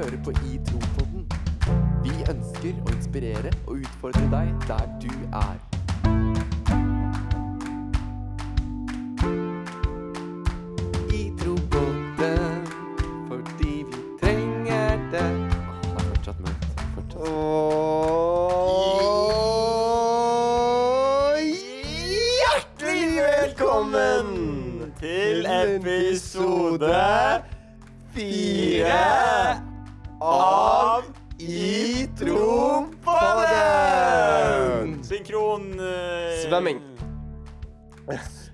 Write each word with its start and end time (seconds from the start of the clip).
hører 0.00 0.24
på 0.24 0.30
I 0.30 0.58
Tro-podden. 0.68 1.26
Vi 2.04 2.14
ønsker 2.32 2.78
å 2.80 2.94
inspirere 2.94 3.52
og 3.66 3.82
utfordre 3.82 4.28
deg 4.32 4.54
der 4.68 4.86
du 5.02 5.12
er. 5.28 5.69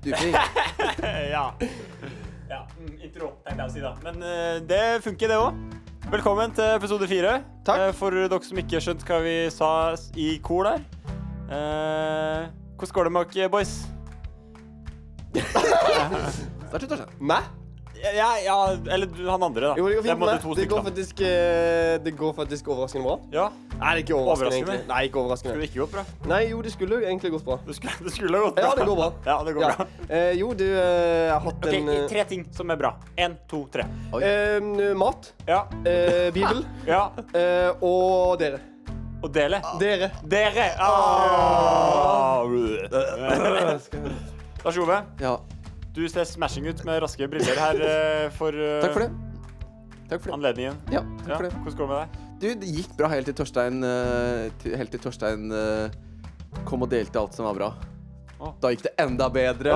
Stuping. 0.07 0.35
ja. 1.35 1.55
ja. 2.49 2.61
mm, 2.79 2.93
Intro, 3.03 3.33
tenkte 3.43 3.57
jeg 3.59 3.67
å 3.67 3.73
si, 3.75 3.81
da. 3.83 3.91
Men 4.05 4.21
eh, 4.23 4.59
det 4.63 4.83
funker, 5.03 5.33
det 5.33 5.39
òg. 5.43 5.57
Velkommen 6.13 6.53
til 6.55 6.69
episode 6.77 7.09
fire. 7.11 7.41
Takk. 7.67 7.81
Eh, 7.89 7.93
for 7.99 8.15
dere 8.15 8.39
som 8.47 8.61
ikke 8.63 8.79
har 8.79 8.85
skjønt 8.87 9.03
hva 9.09 9.19
vi 9.25 9.35
sa 9.51 9.71
s- 9.97 10.13
i 10.15 10.37
kor 10.47 10.69
der. 10.69 10.85
Eh, 11.51 12.47
hvordan 12.79 12.95
går 13.01 13.11
det 13.11 13.15
med 13.17 13.35
dere, 13.35 13.51
boys? 13.51 13.75
Start 16.71 16.83
ut, 16.85 16.89
Torstein. 16.93 17.11
Meg? 17.19 17.51
Ja, 18.17 18.31
ja, 18.45 18.57
eller 18.93 19.07
du, 19.07 19.27
han 19.29 19.43
andre, 19.43 19.61
da. 19.71 19.75
Jo, 19.79 19.89
det 19.89 19.95
går 19.97 20.03
fint 20.07 20.19
med 20.21 20.41
to 20.43 20.55
Det 20.55 20.67
går 20.69 20.77
da. 20.83 20.91
faktisk, 20.91 21.21
eh, 21.21 21.99
det 22.05 22.13
går 22.19 22.33
faktisk 22.37 22.69
overraskende 22.69 23.05
bra. 23.07 23.19
Ja, 23.33 23.49
Nei, 23.77 23.81
det 23.81 23.87
er 23.97 24.01
ikke 24.05 24.15
overraskende, 24.17 24.33
Overraskende? 24.33 24.73
egentlig. 24.73 24.89
Nei, 24.89 25.03
ikke 25.05 25.13
Skulle 25.13 25.25
overraskende. 25.27 25.57
det 25.61 25.65
ikke 25.69 25.81
gått 25.83 25.93
bra? 25.93 26.03
Nei, 26.31 26.43
jo, 26.51 26.63
det 26.65 26.71
skulle 26.73 26.97
egentlig 27.05 27.31
gått 27.35 27.45
bra. 27.45 27.57
Det 27.67 27.75
skulle, 27.77 27.93
det 28.07 28.13
skulle 28.15 28.37
ha 28.37 28.41
gått 28.47 28.55
bra. 28.57 28.65
Ja, 28.65 28.71
det 28.79 28.87
går 28.87 28.97
bra. 28.97 29.09
Ja, 29.27 29.37
det 29.45 29.53
går 29.57 29.63
Ja. 29.63 29.69
bra. 29.77 29.87
Eh, 30.09 30.33
jo, 30.41 30.55
du 30.55 30.65
eh, 30.65 31.33
har 31.33 31.41
hatt 31.41 31.67
Ok, 31.67 31.73
en 31.75 31.89
eh, 31.89 32.07
Tre 32.09 32.25
ting 32.25 32.47
som 32.57 32.71
er 32.71 32.77
bra. 32.81 32.95
Én, 33.19 33.37
to, 33.49 33.67
tre. 33.73 33.83
eh, 34.23 34.61
Mat, 34.97 35.33
Ja. 35.49 35.67
eh, 35.85 36.31
Bibel 36.33 36.65
ja. 36.87 37.11
eh, 37.35 37.71
og 37.83 38.39
dere. 38.39 38.61
Og 39.23 39.33
dele. 39.33 39.61
Dere. 39.81 40.11
Dere! 40.25 40.71
Ah. 40.79 42.43
Lars 44.65 44.79
Ove, 44.79 45.03
Ja, 45.21 45.39
du 46.03 46.09
ser 46.13 46.25
smashing 46.29 46.67
ut 46.69 46.83
med 46.85 47.01
raske 47.03 47.29
briller 47.31 47.57
her 47.61 47.81
eh, 47.87 48.27
for 48.37 48.53
uh, 48.53 48.81
takk 48.85 48.93
for 48.97 49.07
det. 49.07 49.11
Takk 50.07 50.21
for 50.23 50.29
det. 50.31 50.35
anledningen. 50.37 50.77
Ja, 50.93 51.01
takk 51.25 51.29
Ja, 51.33 51.37
for 51.41 51.49
det. 51.49 51.53
Hvordan 51.65 51.77
går 51.79 51.87
det 51.87 51.91
med 51.91 51.99
deg? 52.01 52.23
Du, 52.37 52.49
det 52.61 52.73
gikk 52.77 52.97
bra 52.99 53.09
helt 53.11 53.27
til 53.31 53.37
Torstein 53.39 53.79
uh, 53.83 54.47
til, 54.63 54.77
Helt 54.77 54.93
til 54.93 55.01
Torstein 55.03 55.47
uh, 55.51 55.89
kom 56.69 56.85
og 56.85 56.91
delte 56.93 57.19
alt 57.21 57.35
som 57.37 57.49
var 57.49 57.57
bra. 57.59 57.71
Oh. 58.37 58.53
Da 58.61 58.69
gikk 58.75 58.83
det 58.85 58.93
enda 59.01 59.31
bedre. 59.33 59.73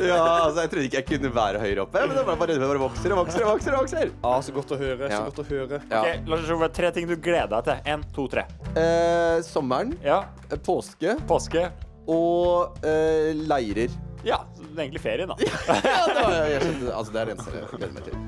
Ja, 0.00 0.22
altså 0.46 0.64
Jeg 0.64 0.70
trodde 0.72 0.84
ikke 0.88 0.98
jeg 0.98 1.06
kunne 1.06 1.30
være 1.34 1.60
høyere 1.62 1.84
oppe, 1.84 2.00
men 2.02 2.16
det 2.16 2.24
var 2.26 2.38
bare, 2.40 2.56
bare 2.58 2.80
vokser 2.82 3.14
og 3.14 3.20
vokser 3.22 3.44
og 3.44 3.52
vokser. 3.52 3.74
og 3.76 3.84
vokser 3.84 4.10
Ja, 4.10 4.32
så 4.42 4.54
godt 4.56 4.74
å 4.74 4.78
høre. 4.80 5.10
Ja. 5.10 5.20
Så 5.20 5.28
godt 5.28 5.42
å 5.42 5.46
høre. 5.50 5.80
ja. 5.90 6.00
Ok, 6.00 6.32
Lars 6.32 6.50
Ove, 6.56 6.68
Tre 6.80 6.90
ting 6.96 7.06
du 7.10 7.14
gleder 7.16 7.52
deg 7.54 7.68
til. 7.68 7.92
Én, 7.94 8.02
to, 8.16 8.26
tre. 8.32 8.46
eh, 8.74 9.38
Sommeren, 9.46 9.94
Ja. 10.02 10.24
påske 10.66 11.16
Påske. 11.30 11.70
Og 12.08 12.80
uh, 12.84 13.30
leirer. 13.48 13.92
Ja, 14.24 14.42
så 14.54 14.62
det 14.62 14.74
er 14.76 14.82
egentlig 14.84 15.02
ferien, 15.02 15.30
da. 15.30 15.36
Ja, 15.40 16.00
det, 16.06 16.24
var, 16.24 16.34
jeg 16.50 16.62
skjønte, 16.64 16.90
altså, 16.94 17.12
det 17.12 17.20
er 17.20 17.30
det 17.30 17.34
eneste 17.36 17.54
jeg 17.56 17.68
gleder 17.72 17.94
meg 17.96 18.08
til. 18.08 18.18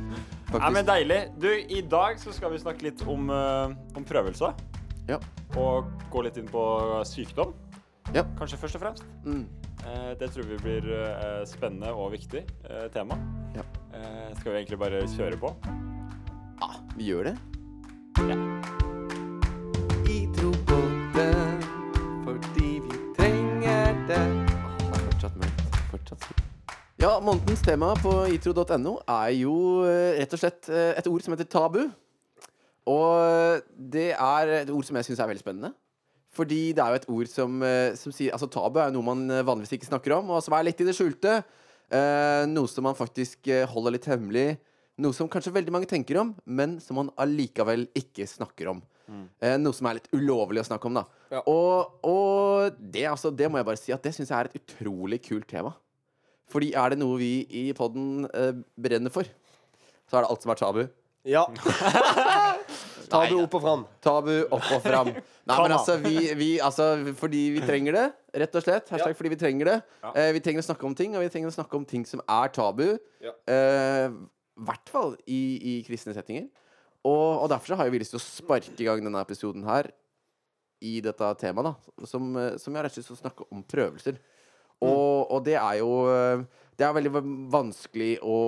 Nei, 0.52 0.70
men 0.76 0.88
Deilig. 0.88 1.20
Du, 1.40 1.48
I 1.52 1.82
dag 1.94 2.20
så 2.20 2.32
skal 2.36 2.52
vi 2.52 2.60
snakke 2.60 2.86
litt 2.86 3.04
om, 3.08 3.28
uh, 3.32 3.72
om 3.96 4.06
prøvelser. 4.08 4.56
Ja. 5.08 5.18
Og 5.60 5.88
gå 6.12 6.24
litt 6.24 6.38
inn 6.40 6.48
på 6.48 6.64
sykdom. 7.08 7.54
Ja. 8.16 8.24
Kanskje 8.38 8.60
først 8.60 8.78
og 8.78 8.84
fremst. 8.84 9.06
Mm. 9.24 9.46
Uh, 9.82 10.12
det 10.20 10.30
tror 10.34 10.48
vi 10.48 10.60
blir 10.62 10.92
uh, 10.92 11.42
spennende 11.48 11.92
og 11.92 12.12
viktig 12.16 12.44
tema. 12.94 13.18
Ja. 13.56 13.64
Skal 14.38 14.54
vi 14.54 14.58
egentlig 14.62 14.80
bare 14.80 15.04
kjøre 15.12 15.40
på? 15.40 15.52
Ja, 16.62 16.70
vi 16.96 17.10
gjør 17.12 17.32
det. 17.32 17.36
Ja. 18.22 18.71
Fortsatt. 26.16 26.48
Ja, 27.00 27.16
månedens 27.24 27.62
tema 27.64 27.94
på 27.98 28.12
itro.no 28.30 28.98
er 29.10 29.30
jo 29.34 29.54
eh, 29.88 30.20
rett 30.20 30.34
og 30.36 30.42
slett 30.42 30.68
eh, 30.70 30.92
et 31.00 31.08
ord 31.10 31.24
som 31.24 31.34
heter 31.34 31.48
tabu. 31.50 31.80
Og 32.90 33.62
det 33.74 34.10
er 34.12 34.52
et 34.60 34.70
ord 34.74 34.86
som 34.86 34.98
jeg 34.98 35.08
syns 35.08 35.22
er 35.22 35.30
veldig 35.30 35.42
spennende. 35.42 35.72
Fordi 36.32 36.60
det 36.76 36.82
er 36.82 36.92
jo 36.92 37.00
et 37.00 37.08
ord 37.12 37.30
som, 37.30 37.56
eh, 37.66 37.96
som 37.98 38.14
sier 38.14 38.32
Altså, 38.32 38.48
tabu 38.48 38.80
er 38.80 38.88
jo 38.90 38.96
noe 38.98 39.08
man 39.10 39.24
eh, 39.30 39.44
vanligvis 39.44 39.74
ikke 39.76 39.90
snakker 39.90 40.16
om, 40.18 40.30
og 40.32 40.44
som 40.44 40.56
er 40.56 40.68
litt 40.68 40.80
i 40.80 40.86
det 40.88 40.94
skjulte. 40.96 41.40
Eh, 41.92 42.44
noe 42.48 42.70
som 42.70 42.86
man 42.88 42.96
faktisk 42.96 43.50
eh, 43.52 43.66
holder 43.68 43.96
litt 43.96 44.08
hemmelig. 44.08 44.46
Noe 45.02 45.16
som 45.16 45.28
kanskje 45.32 45.52
veldig 45.56 45.74
mange 45.74 45.88
tenker 45.90 46.20
om, 46.20 46.32
men 46.44 46.78
som 46.80 47.00
man 47.00 47.12
allikevel 47.20 47.88
ikke 47.98 48.28
snakker 48.28 48.72
om. 48.72 48.82
Eh, 49.42 49.58
noe 49.60 49.76
som 49.76 49.88
er 49.88 49.98
litt 49.98 50.08
ulovlig 50.14 50.62
å 50.62 50.68
snakke 50.70 50.88
om, 50.88 51.00
da. 51.00 51.04
Ja. 51.32 51.42
Og, 51.50 51.98
og 52.06 52.78
det, 52.78 53.04
altså, 53.10 53.32
det 53.34 53.48
må 53.50 53.60
jeg 53.60 53.68
bare 53.68 53.80
si 53.80 53.94
at 53.94 54.04
det 54.04 54.14
syns 54.16 54.30
jeg 54.30 54.38
er 54.38 54.50
et 54.50 54.60
utrolig 54.60 55.20
kult 55.24 55.48
tema. 55.50 55.74
Fordi 56.52 56.72
er 56.76 56.92
det 56.92 57.00
noe 57.00 57.16
vi 57.20 57.32
i 57.48 57.64
poden 57.76 58.26
eh, 58.28 58.52
brenner 58.76 59.12
for, 59.14 59.28
så 60.08 60.18
er 60.18 60.26
det 60.26 60.32
alt 60.34 60.44
som 60.44 60.52
er 60.52 60.60
tabu. 60.60 60.82
Ja. 61.28 61.46
Tabu 63.12 63.42
opp 63.42 63.54
og 63.58 63.62
fram. 63.62 63.82
Tabu 64.02 64.32
opp 64.46 64.68
og 64.72 64.82
fram. 64.84 65.10
Nei, 65.48 65.56
men 65.58 65.74
altså, 65.74 65.96
vi, 66.00 66.16
vi, 66.38 66.48
altså 66.62 66.86
Fordi 67.18 67.40
vi 67.56 67.62
trenger 67.66 67.96
det, 67.98 68.04
rett 68.42 68.56
og 68.56 68.64
slett. 68.64 68.88
Hashtag 68.94 69.16
fordi 69.18 69.32
vi 69.34 69.38
trenger 69.40 69.68
det. 69.68 69.78
Ja. 70.04 70.12
Eh, 70.16 70.30
vi 70.36 70.42
trenger 70.44 70.64
å 70.64 70.68
snakke 70.70 70.86
om 70.88 70.96
ting, 70.98 71.16
og 71.16 71.24
vi 71.24 71.30
trenger 71.32 71.52
å 71.52 71.56
snakke 71.56 71.78
om 71.78 71.86
ting 71.88 72.06
som 72.08 72.22
er 72.24 72.52
tabu. 72.54 72.86
Ja. 73.22 73.34
Eh, 73.52 74.06
I 74.08 74.66
hvert 74.68 74.92
fall 74.92 75.16
i, 75.26 75.42
i 75.58 75.74
kristne 75.86 76.14
settinger. 76.16 76.48
Og, 77.02 77.42
og 77.42 77.48
derfor 77.50 77.72
så 77.72 77.80
har 77.80 77.90
vi 77.90 78.00
lyst 78.00 78.14
til 78.14 78.22
å 78.22 78.24
sparke 78.24 78.78
i 78.78 78.86
gang 78.86 79.02
denne 79.02 79.22
episoden 79.26 79.66
her 79.66 79.90
i 80.82 80.96
dette 81.02 81.28
temaet, 81.38 81.68
da. 81.68 82.06
Som, 82.08 82.32
eh, 82.38 82.54
som 82.62 82.74
jeg 82.74 82.86
rett 82.86 82.94
og 82.94 82.98
slett 82.98 83.10
skal 83.10 83.22
snakke 83.26 83.48
om 83.52 83.66
prøvelser. 83.66 84.18
Og, 84.82 85.30
og 85.30 85.44
det 85.46 85.54
er 85.60 85.78
jo 85.78 85.90
eh, 86.10 86.42
Det 86.78 86.86
er 86.86 86.96
veldig 86.96 87.12
vanskelig 87.52 88.16
å 88.26 88.38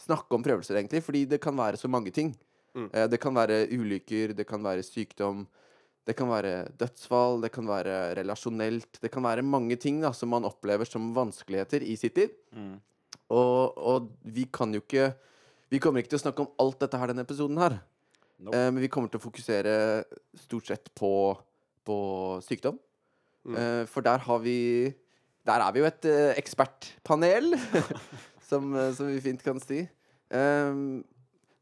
snakke 0.00 0.36
om 0.36 0.44
prøvelser, 0.44 0.80
egentlig, 0.80 1.02
fordi 1.04 1.24
det 1.28 1.38
kan 1.42 1.56
være 1.56 1.78
så 1.80 1.88
mange 1.88 2.12
ting. 2.12 2.32
Mm. 2.74 2.88
Det 3.12 3.18
kan 3.20 3.34
være 3.36 3.66
ulykker, 3.70 4.32
det 4.34 4.46
kan 4.48 4.62
være 4.64 4.82
sykdom, 4.86 5.44
det 6.08 6.16
kan 6.18 6.30
være 6.30 6.70
dødsfall, 6.80 7.40
det 7.44 7.52
kan 7.54 7.68
være 7.68 7.96
relasjonelt. 8.18 8.98
Det 9.02 9.10
kan 9.12 9.22
være 9.22 9.44
mange 9.46 9.76
ting 9.78 10.00
da, 10.02 10.10
som 10.16 10.32
man 10.32 10.46
opplever 10.48 10.88
som 10.88 11.12
vanskeligheter 11.14 11.84
i 11.86 11.94
sitt 12.00 12.18
liv. 12.18 12.32
Mm. 12.56 12.78
Og, 13.30 13.76
og 13.78 14.08
vi 14.26 14.48
kan 14.50 14.72
jo 14.74 14.80
ikke 14.82 15.12
Vi 15.70 15.78
kommer 15.78 16.02
ikke 16.02 16.10
til 16.10 16.18
å 16.18 16.22
snakke 16.24 16.42
om 16.42 16.48
alt 16.58 16.80
dette 16.82 16.98
her 16.98 17.12
denne 17.12 17.22
episoden 17.22 17.58
her. 17.62 17.76
Nope. 18.42 18.56
Eh, 18.58 18.70
men 18.72 18.82
vi 18.82 18.88
kommer 18.90 19.06
til 19.12 19.20
å 19.20 19.22
fokusere 19.22 19.74
stort 20.42 20.66
sett 20.66 20.88
på, 20.98 21.10
på 21.86 21.98
sykdom. 22.42 22.80
Eh, 23.48 23.86
for 23.88 24.04
der 24.04 24.18
har 24.18 24.38
vi 24.38 24.92
Der 25.46 25.62
er 25.64 25.72
vi 25.72 25.80
jo 25.80 25.86
et 25.88 26.04
eh, 26.04 26.36
ekspertpanel, 26.36 27.56
som, 28.50 28.74
eh, 28.76 28.92
som 28.92 29.08
vi 29.08 29.20
fint 29.20 29.42
kan 29.42 29.58
si. 29.60 29.88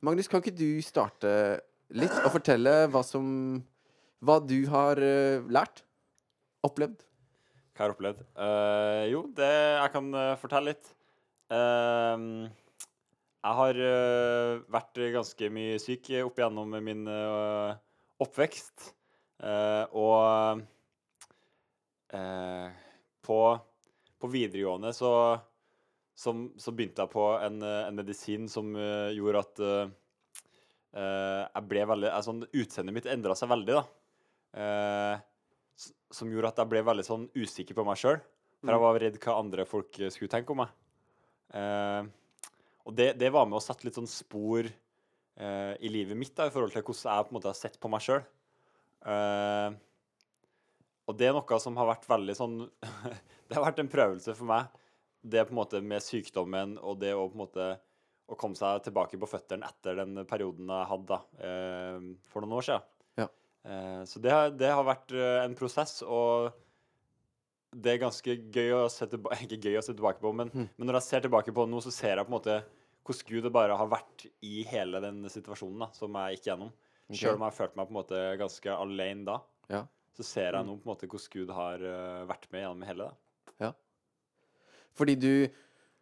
Magnus, 0.03 0.29
kan 0.29 0.43
ikke 0.43 0.59
du 0.59 0.83
starte 0.83 1.31
litt 1.95 2.13
og 2.21 2.33
fortelle 2.35 2.89
hva 2.91 3.03
som 3.07 3.63
Hva 4.21 4.41
du 4.43 4.67
har 4.69 4.99
lært? 5.49 5.85
Opplevd? 6.67 7.05
Hva 7.73 7.85
har 7.85 7.93
jeg 7.93 7.95
opplevd? 7.95 8.23
Uh, 8.35 9.05
jo, 9.07 9.21
det 9.31 9.47
jeg 9.47 9.93
kan 9.95 10.09
fortelle 10.43 10.73
litt. 10.73 10.89
Uh, 11.49 12.51
jeg 13.39 13.59
har 13.61 13.79
uh, 13.79 14.59
vært 14.75 14.99
ganske 15.15 15.51
mye 15.55 15.79
syk 15.79 16.11
opp 16.25 16.43
igjennom 16.43 16.75
min 16.83 17.07
oppvekst. 18.19 18.91
Og 19.95 20.67
på, 22.09 23.39
på 24.19 24.31
videregående 24.33 24.93
så, 24.97 25.13
som, 26.19 26.49
så 26.59 26.75
begynte 26.75 27.05
jeg 27.05 27.13
på 27.13 27.25
en, 27.39 27.61
eh, 27.63 27.85
en 27.87 27.99
medisin 27.99 28.49
som 28.51 28.73
eh, 28.75 29.15
gjorde 29.15 29.43
at 29.45 29.63
eh, 29.63 29.93
eh, 30.99 31.43
jeg 31.45 31.67
ble 31.71 31.85
veldig 31.93 32.11
altså, 32.11 32.35
Utseendet 32.49 32.97
mitt 32.97 33.07
endra 33.13 33.37
seg 33.39 33.53
veldig, 33.53 33.77
da. 33.79 33.85
Eh, 34.59 35.93
som 36.11 36.33
gjorde 36.33 36.51
at 36.51 36.59
jeg 36.59 36.73
ble 36.73 36.83
veldig 36.89 37.07
sånn 37.07 37.29
usikker 37.39 37.79
på 37.79 37.87
meg 37.87 38.01
sjøl. 38.01 38.19
For 38.59 38.75
jeg 38.75 38.83
var 38.83 38.99
redd 38.99 39.21
hva 39.23 39.39
andre 39.39 39.67
folk 39.69 40.01
eh, 40.01 40.11
skulle 40.11 40.33
tenke 40.33 40.55
om 40.55 40.65
meg. 40.65 40.75
Eh, 41.55 42.09
og 42.89 42.97
det, 42.99 43.13
det 43.21 43.31
var 43.31 43.47
med 43.47 43.61
å 43.61 43.63
sette 43.63 43.87
litt 43.87 43.99
sånn 44.01 44.11
spor 44.11 44.67
eh, 44.67 45.75
i 45.79 45.93
livet 45.93 46.19
mitt 46.19 46.35
da, 46.35 46.49
i 46.49 46.55
forhold 46.55 46.75
til 46.75 46.83
hvordan 46.83 47.15
jeg 47.15 47.29
på 47.29 47.31
en 47.31 47.39
måte 47.39 47.53
har 47.53 47.61
sett 47.61 47.79
på 47.79 47.93
meg 47.93 48.03
sjøl. 48.03 48.25
Eh, 49.07 49.79
og 51.09 51.17
det 51.19 51.29
er 51.31 51.35
noe 51.37 51.59
som 51.63 51.77
har 51.81 51.89
vært 51.89 52.07
veldig 52.09 52.35
sånn 52.37 52.57
Det 53.49 53.57
har 53.57 53.65
vært 53.65 53.79
en 53.81 53.89
prøvelse 53.89 54.35
for 54.37 54.45
meg. 54.51 54.67
Det 55.25 55.47
på 55.49 55.55
en 55.55 55.59
måte 55.63 55.81
med 55.83 56.05
sykdommen 56.05 56.77
og 56.85 56.99
det 57.01 57.15
å 57.17 57.25
på 57.31 57.35
en 57.39 57.43
måte 57.47 57.69
å 58.29 58.37
komme 58.37 58.59
seg 58.61 58.83
tilbake 58.85 59.17
på 59.19 59.27
føttene 59.31 59.65
etter 59.67 59.97
den 60.03 60.21
perioden 60.29 60.69
jeg 60.69 60.89
hadde 60.91 61.09
da, 61.09 61.19
eh, 61.41 62.09
for 62.29 62.45
noen 62.45 62.59
år 62.61 62.67
siden. 62.67 62.85
Ja. 63.23 63.27
Eh, 63.65 64.03
så 64.05 64.21
det, 64.21 64.31
har- 64.35 64.53
det 64.53 64.69
har 64.69 64.85
vært 64.85 65.15
eh, 65.17 65.39
en 65.47 65.57
prosess, 65.57 66.03
og 66.05 66.53
det 67.73 67.95
er 67.95 68.03
ganske 68.05 68.37
gøy 68.53 68.71
å 68.77 68.85
se 68.93 69.09
tilbake 69.11 69.41
Ikke 69.49 69.59
gøy 69.65 69.79
å 69.81 69.85
se 69.85 69.95
tilbake 69.97 70.21
på, 70.23 70.35
men, 70.37 70.53
Mm. 70.53 70.69
men 70.77 70.87
når 70.91 71.01
jeg 71.01 71.07
ser 71.09 71.25
tilbake 71.27 71.53
på 71.57 71.65
det 71.67 71.73
nå, 71.73 71.81
så 71.85 71.93
ser 71.93 72.17
jeg 72.21 72.29
på 72.29 72.33
en 72.35 72.37
måte 72.39 72.59
hvordan 73.09 73.29
Gud 73.33 73.49
bare 73.57 73.77
har 73.81 73.89
vært 73.89 74.27
i 74.45 74.63
hele 74.69 75.01
den 75.01 75.23
situasjonen 75.33 75.81
da, 75.87 75.89
som 75.97 76.13
jeg 76.21 76.37
gikk 76.37 76.51
gjennom. 76.51 76.73
Okay. 77.09 77.23
Selv 77.23 77.39
om 77.41 77.47
jeg 77.49 77.57
følte 77.57 77.81
meg 77.81 77.89
på 77.89 77.95
en 77.95 78.01
måte 78.03 78.19
ganske 78.45 78.75
alene 78.77 79.25
da, 79.25 79.39
Ja. 79.73 79.87
Så 80.17 80.25
ser 80.27 80.53
jeg 80.57 80.65
nå 80.67 80.77
på 80.79 80.87
en 80.89 80.93
måte 80.95 81.07
hvordan 81.09 81.31
Gud 81.35 81.51
har 81.55 81.75
eh, 81.83 82.25
vært 82.27 82.47
med 82.53 82.63
gjennom 82.65 82.87
hele 82.89 83.09
det. 83.09 83.17
Ja. 83.67 83.73
Fordi 84.99 85.15
du 85.15 85.49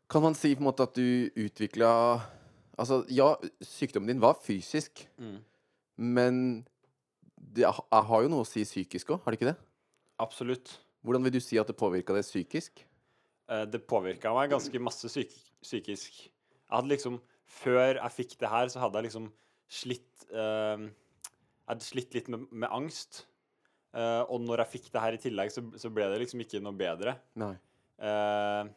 Kan 0.08 0.22
man 0.22 0.34
si 0.38 0.54
på 0.54 0.60
en 0.62 0.68
måte 0.68 0.84
at 0.86 0.94
du 0.94 1.30
utvikla 1.34 2.22
Altså, 2.78 3.00
ja, 3.08 3.32
sykdommen 3.64 4.06
din 4.06 4.20
var 4.20 4.34
fysisk, 4.44 5.06
Mm. 5.18 5.38
men 5.96 6.66
det 7.54 7.64
ha- 7.64 8.02
har 8.02 8.22
jo 8.22 8.28
noe 8.28 8.44
å 8.44 8.46
si 8.46 8.62
psykisk 8.64 9.08
òg, 9.14 9.22
har 9.24 9.32
det 9.32 9.40
ikke 9.40 9.48
det? 9.54 9.56
Absolutt. 10.20 10.78
Hvordan 11.02 11.22
vil 11.24 11.32
du 11.32 11.40
si 11.40 11.56
at 11.58 11.66
det 11.66 11.76
påvirka 11.76 12.12
deg 12.12 12.22
psykisk? 12.22 12.84
Eh, 13.48 13.64
det 13.64 13.86
påvirka 13.88 14.32
meg 14.34 14.50
ganske 14.50 14.78
masse 14.78 15.08
psyk 15.08 15.32
psykisk. 15.62 16.12
Jeg 16.12 16.70
hadde 16.70 16.88
liksom 16.92 17.20
Før 17.48 17.94
jeg 17.94 18.10
fikk 18.12 18.38
det 18.38 18.48
her, 18.50 18.66
så 18.68 18.80
hadde 18.80 18.94
jeg 19.00 19.04
liksom 19.10 19.32
slitt 19.68 20.26
eh, 20.32 20.76
Jeg 20.76 21.68
hadde 21.68 21.82
slitt 21.82 22.12
litt 22.14 22.28
med, 22.28 22.46
med 22.52 22.68
angst. 22.70 23.24
Eh, 23.96 24.22
og 24.28 24.42
når 24.44 24.64
jeg 24.64 24.74
fikk 24.76 24.90
det 24.92 25.04
her 25.04 25.16
i 25.16 25.20
tillegg, 25.22 25.52
så, 25.54 25.64
så 25.80 25.90
ble 25.92 26.08
det 26.12 26.20
liksom 26.24 26.42
ikke 26.44 26.60
noe 26.64 26.76
bedre. 26.76 27.16
Eh, 27.96 28.74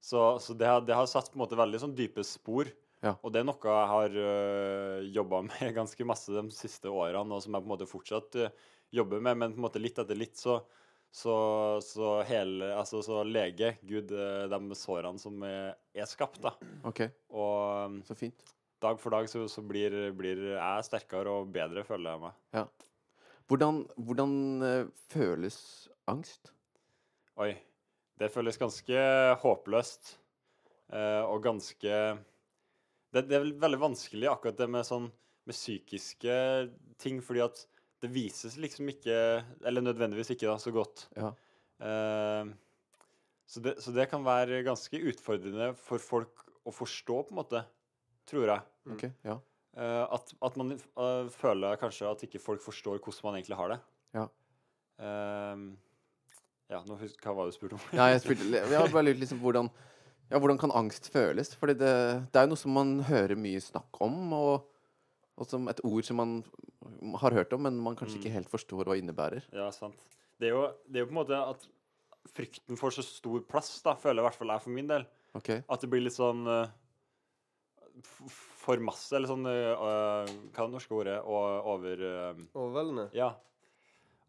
så 0.00 0.26
så 0.40 0.56
det, 0.56 0.68
har, 0.68 0.84
det 0.86 0.96
har 0.96 1.08
satt 1.10 1.32
på 1.32 1.38
en 1.38 1.44
måte 1.44 1.58
veldig 1.58 1.82
sånn 1.82 1.96
dype 1.98 2.24
spor. 2.26 2.70
Ja. 3.00 3.14
Og 3.24 3.32
det 3.32 3.40
er 3.40 3.48
noe 3.48 3.56
jeg 3.64 3.88
har 3.90 4.16
uh, 4.20 4.98
jobba 5.08 5.40
med 5.46 5.72
ganske 5.78 6.04
masse 6.08 6.34
de 6.34 6.42
siste 6.52 6.90
årene, 6.92 7.32
og 7.32 7.40
som 7.40 7.56
jeg 7.56 7.64
på 7.64 7.68
en 7.68 7.72
måte 7.72 7.88
fortsatt 7.88 8.36
uh, 8.36 8.68
jobber 8.92 9.22
med, 9.24 9.40
men 9.40 9.54
på 9.54 9.60
en 9.60 9.64
måte 9.64 9.82
litt 9.82 10.00
etter 10.00 10.18
litt 10.18 10.36
så 10.40 10.60
så, 11.10 11.32
så 11.82 12.20
hele 12.22 12.68
Altså 12.70 13.00
så 13.02 13.24
lege 13.26 13.72
Gud 13.82 14.12
uh, 14.14 14.44
de 14.46 14.76
sårene 14.78 15.18
som 15.18 15.42
er, 15.42 15.72
er 15.96 16.06
skapt, 16.06 16.38
da. 16.44 16.52
OK, 16.86 17.02
Og 17.34 17.88
um, 17.90 17.96
så 18.06 18.14
fint. 18.14 18.44
dag 18.84 19.00
for 19.00 19.16
dag 19.16 19.26
så, 19.32 19.42
så 19.50 19.64
blir, 19.66 19.96
blir 20.16 20.44
jeg 20.52 20.86
sterkere 20.86 21.40
og 21.40 21.50
bedre, 21.56 21.82
føler 21.88 22.14
jeg 22.14 22.24
meg. 22.28 22.38
Hvordan, 23.50 23.82
hvordan 23.98 24.32
eh, 24.62 24.90
føles 25.10 25.58
angst? 26.10 26.52
Oi. 27.42 27.52
Det 28.20 28.28
føles 28.30 28.60
ganske 28.60 29.00
håpløst. 29.42 30.18
eh, 30.92 31.22
og 31.24 31.42
ganske 31.42 31.94
det, 33.10 33.24
det 33.26 33.36
er 33.36 33.48
veldig 33.58 33.80
vanskelig 33.80 34.28
akkurat 34.30 34.58
det 34.58 34.68
med 34.70 34.86
sånn 34.86 35.08
med 35.48 35.56
psykiske 35.56 36.34
ting, 37.00 37.18
fordi 37.24 37.42
at 37.42 37.62
det 38.00 38.10
vises 38.12 38.56
liksom 38.60 38.90
ikke 38.92 39.14
Eller 39.66 39.84
nødvendigvis 39.84 40.30
ikke, 40.34 40.48
da, 40.48 40.56
så 40.60 40.72
godt. 40.74 41.08
Ja. 41.16 41.32
Uh, 41.80 42.52
så, 43.50 43.62
det, 43.64 43.74
så 43.82 43.92
det 43.96 44.06
kan 44.12 44.24
være 44.24 44.62
ganske 44.66 45.00
utfordrende 45.10 45.72
for 45.80 46.02
folk 46.02 46.44
å 46.62 46.72
forstå, 46.74 47.22
på 47.26 47.34
en 47.34 47.40
måte. 47.40 47.64
Tror 48.30 48.52
jeg. 48.52 48.66
OK, 48.94 49.06
ja. 49.26 49.40
Eh, 49.78 50.06
at, 50.16 50.32
at 50.42 50.56
man 50.58 50.72
eh, 50.74 51.28
føler 51.30 51.76
kanskje 51.80 52.08
at 52.10 52.24
ikke 52.26 52.40
folk 52.42 52.62
forstår 52.64 52.98
hvordan 52.98 53.28
man 53.28 53.38
egentlig 53.38 53.58
har 53.60 53.74
det. 53.76 53.78
Ja. 54.18 54.24
Eh, 54.98 55.62
ja, 56.70 56.80
nå 56.86 56.96
husk, 57.00 57.20
hva 57.24 57.34
var 57.34 57.46
det 57.48 57.54
du 57.54 57.58
spurte 57.60 57.78
om? 57.78 57.84
Ja, 57.94 58.08
jeg, 58.12 58.20
spurte, 58.24 58.48
jeg 58.50 58.92
bare 58.94 59.06
lurt 59.06 59.22
liksom 59.22 59.40
hvordan 59.42 59.70
Ja, 60.30 60.38
hvordan 60.38 60.58
kan 60.62 60.70
angst 60.78 61.08
føles? 61.10 61.54
Fordi 61.58 61.74
det, 61.78 61.92
det 62.30 62.38
er 62.38 62.44
jo 62.46 62.52
noe 62.52 62.60
som 62.60 62.74
man 62.76 62.92
hører 63.08 63.34
mye 63.38 63.58
snakk 63.62 63.98
om, 64.04 64.18
og, 64.36 64.68
og 65.40 65.48
som 65.50 65.66
et 65.72 65.80
ord 65.86 66.06
som 66.06 66.20
man 66.22 66.36
har 67.18 67.34
hørt 67.34 67.50
om, 67.56 67.64
men 67.66 67.78
man 67.82 67.96
kanskje 67.98 68.20
ikke 68.20 68.34
helt 68.36 68.50
forstår 68.52 68.86
hva 68.86 68.94
innebærer. 69.00 69.42
Ja, 69.54 69.66
sant. 69.74 69.98
Det 70.38 70.46
er, 70.50 70.54
jo, 70.54 70.62
det 70.86 71.00
er 71.00 71.02
jo 71.04 71.08
på 71.10 71.14
en 71.16 71.18
måte 71.22 71.40
at 71.42 71.66
frykten 72.30 72.78
får 72.78 72.94
så 72.98 73.02
stor 73.06 73.42
plass, 73.50 73.72
da, 73.82 73.96
føler 73.98 74.22
i 74.22 74.26
hvert 74.28 74.38
fall 74.38 74.52
jeg 74.54 74.62
for 74.66 74.74
min 74.76 74.86
del. 74.90 75.02
Okay. 75.38 75.64
At 75.66 75.82
det 75.82 75.90
blir 75.90 76.04
litt 76.06 76.14
sånn 76.14 76.46
f- 78.04 78.22
For 78.60 78.80
masse, 78.84 79.08
eller 79.16 79.30
sånn 79.30 79.46
eh, 79.48 79.70
Hva 79.72 80.26
er 80.28 80.58
det 80.58 80.72
norske 80.74 80.92
ordet? 80.96 81.16
Og 81.24 81.70
over 81.74 82.02
eh, 82.04 82.42
Overveldende. 82.52 83.06
Ja. 83.16 83.30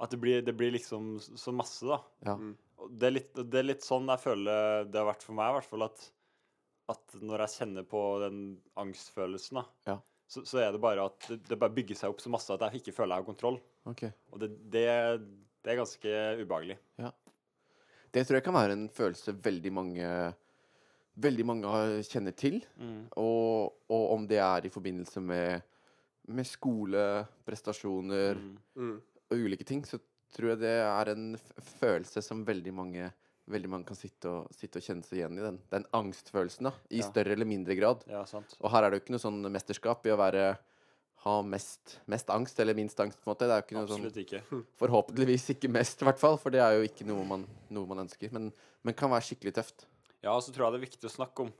At 0.02 0.14
det 0.14 0.20
blir, 0.24 0.40
det 0.42 0.54
blir 0.58 0.72
liksom 0.74 1.18
så 1.22 1.52
masse, 1.54 1.86
da. 1.86 2.00
Ja. 2.26 2.38
Mm. 2.40 2.54
Det 2.98 3.10
er, 3.10 3.14
litt, 3.14 3.36
det 3.38 3.60
er 3.60 3.68
litt 3.68 3.84
sånn 3.86 4.08
jeg 4.10 4.24
føler 4.24 4.88
det 4.90 4.98
har 4.98 5.06
vært 5.12 5.26
for 5.28 5.38
meg, 5.38 5.52
i 5.52 5.58
hvert 5.60 5.68
fall. 5.70 5.84
At, 5.86 6.06
at 6.96 7.20
når 7.22 7.44
jeg 7.46 7.54
kjenner 7.60 7.86
på 7.92 8.00
den 8.24 8.40
angstfølelsen, 8.82 9.60
da, 9.62 9.66
Ja. 9.92 9.98
så, 10.32 10.42
så 10.50 10.64
er 10.64 10.72
det 10.74 10.82
bare 10.82 11.06
at 11.12 11.28
det, 11.30 11.38
det 11.52 11.60
bare 11.62 11.76
bygger 11.78 12.00
seg 12.00 12.16
opp 12.16 12.24
så 12.24 12.32
masse 12.34 12.50
at 12.56 12.64
jeg 12.66 12.82
ikke 12.82 12.96
føler 12.98 13.14
jeg 13.20 13.22
har 13.26 13.30
kontroll. 13.30 13.60
Okay. 13.92 14.10
Og 14.34 14.42
det, 14.42 14.50
det, 14.74 14.88
det 15.62 15.76
er 15.76 15.80
ganske 15.84 16.16
ubehagelig. 16.42 16.80
Det 18.12 18.26
tror 18.28 18.40
jeg 18.40 18.44
kan 18.48 18.58
være 18.58 18.74
en 18.80 18.88
følelse 18.92 19.36
veldig 19.46 19.72
mange 19.78 20.08
Veldig 21.22 21.46
mange 21.46 21.70
har- 21.70 22.02
kjenner 22.08 22.36
til. 22.36 22.62
Og, 23.18 23.74
og 23.92 24.06
om 24.16 24.28
det 24.28 24.40
er 24.42 24.66
i 24.68 24.72
forbindelse 24.74 25.22
med, 25.22 25.62
med 26.28 26.46
skole, 26.48 27.06
prestasjoner 27.48 28.36
Mm. 28.40 28.58
Mm. 28.78 29.02
og 29.32 29.38
ulike 29.38 29.66
ting, 29.68 29.84
så 29.86 30.00
tror 30.34 30.54
jeg 30.54 30.60
det 30.64 30.76
er 30.82 31.10
en 31.12 31.34
f 31.36 31.52
følelse 31.82 32.22
som 32.24 32.46
veldig 32.46 32.74
mange 32.74 33.12
Veldig 33.52 33.68
mange 33.70 33.86
kan 33.90 33.98
sitte 33.98 34.30
og, 34.30 34.52
sitte 34.54 34.78
og 34.80 34.84
kjenne 34.86 35.04
seg 35.04 35.18
igjen 35.18 35.34
i. 35.40 35.42
Den, 35.42 35.56
den 35.74 35.86
angstfølelsen, 35.98 36.64
da. 36.70 36.72
I 36.94 37.00
Ja. 37.02 37.08
større 37.10 37.34
eller 37.34 37.44
mindre 37.50 37.76
grad. 37.76 38.04
Ja, 38.08 38.22
sant. 38.24 38.54
Og 38.62 38.70
her 38.72 38.84
er 38.86 38.92
det 38.92 39.00
jo 39.00 39.04
ikke 39.04 39.12
noe 39.16 39.20
sånn 39.24 39.42
mesterskap 39.52 40.06
i 40.08 40.12
å 40.14 40.16
være 40.16 40.58
ha 41.26 41.34
mest, 41.42 41.98
mest 42.08 42.30
angst 42.30 42.60
eller 42.62 42.74
minst 42.78 42.98
angst, 43.02 43.18
på 43.20 43.28
en 43.28 43.34
måte. 43.34 43.50
Det 43.50 43.52
er 43.52 43.60
jo 43.60 43.66
ikke 43.66 43.80
noe 43.80 43.90
sånn 43.90 44.24
ikke. 44.24 44.42
Forhåpentligvis 44.80 45.50
ikke 45.58 45.70
mest, 45.74 46.00
i 46.02 46.06
hvert 46.06 46.22
fall. 46.22 46.38
For 46.38 46.54
det 46.54 46.62
er 46.62 46.78
jo 46.78 46.86
ikke 46.88 47.06
noe 47.10 47.26
man, 47.28 47.44
noe 47.74 47.90
man 47.90 48.06
ønsker. 48.06 48.32
Men, 48.32 48.54
men 48.86 48.94
kan 48.94 49.10
være 49.12 49.26
skikkelig 49.34 49.54
tøft. 49.58 49.86
Ja, 50.22 50.36
og 50.36 50.44
så 50.46 50.54
tror 50.54 50.68
jeg 50.68 50.76
det 50.76 50.82
er 50.82 50.88
viktig 50.90 51.10
å 51.10 51.14
snakke 51.14 51.48
om. 51.48 51.54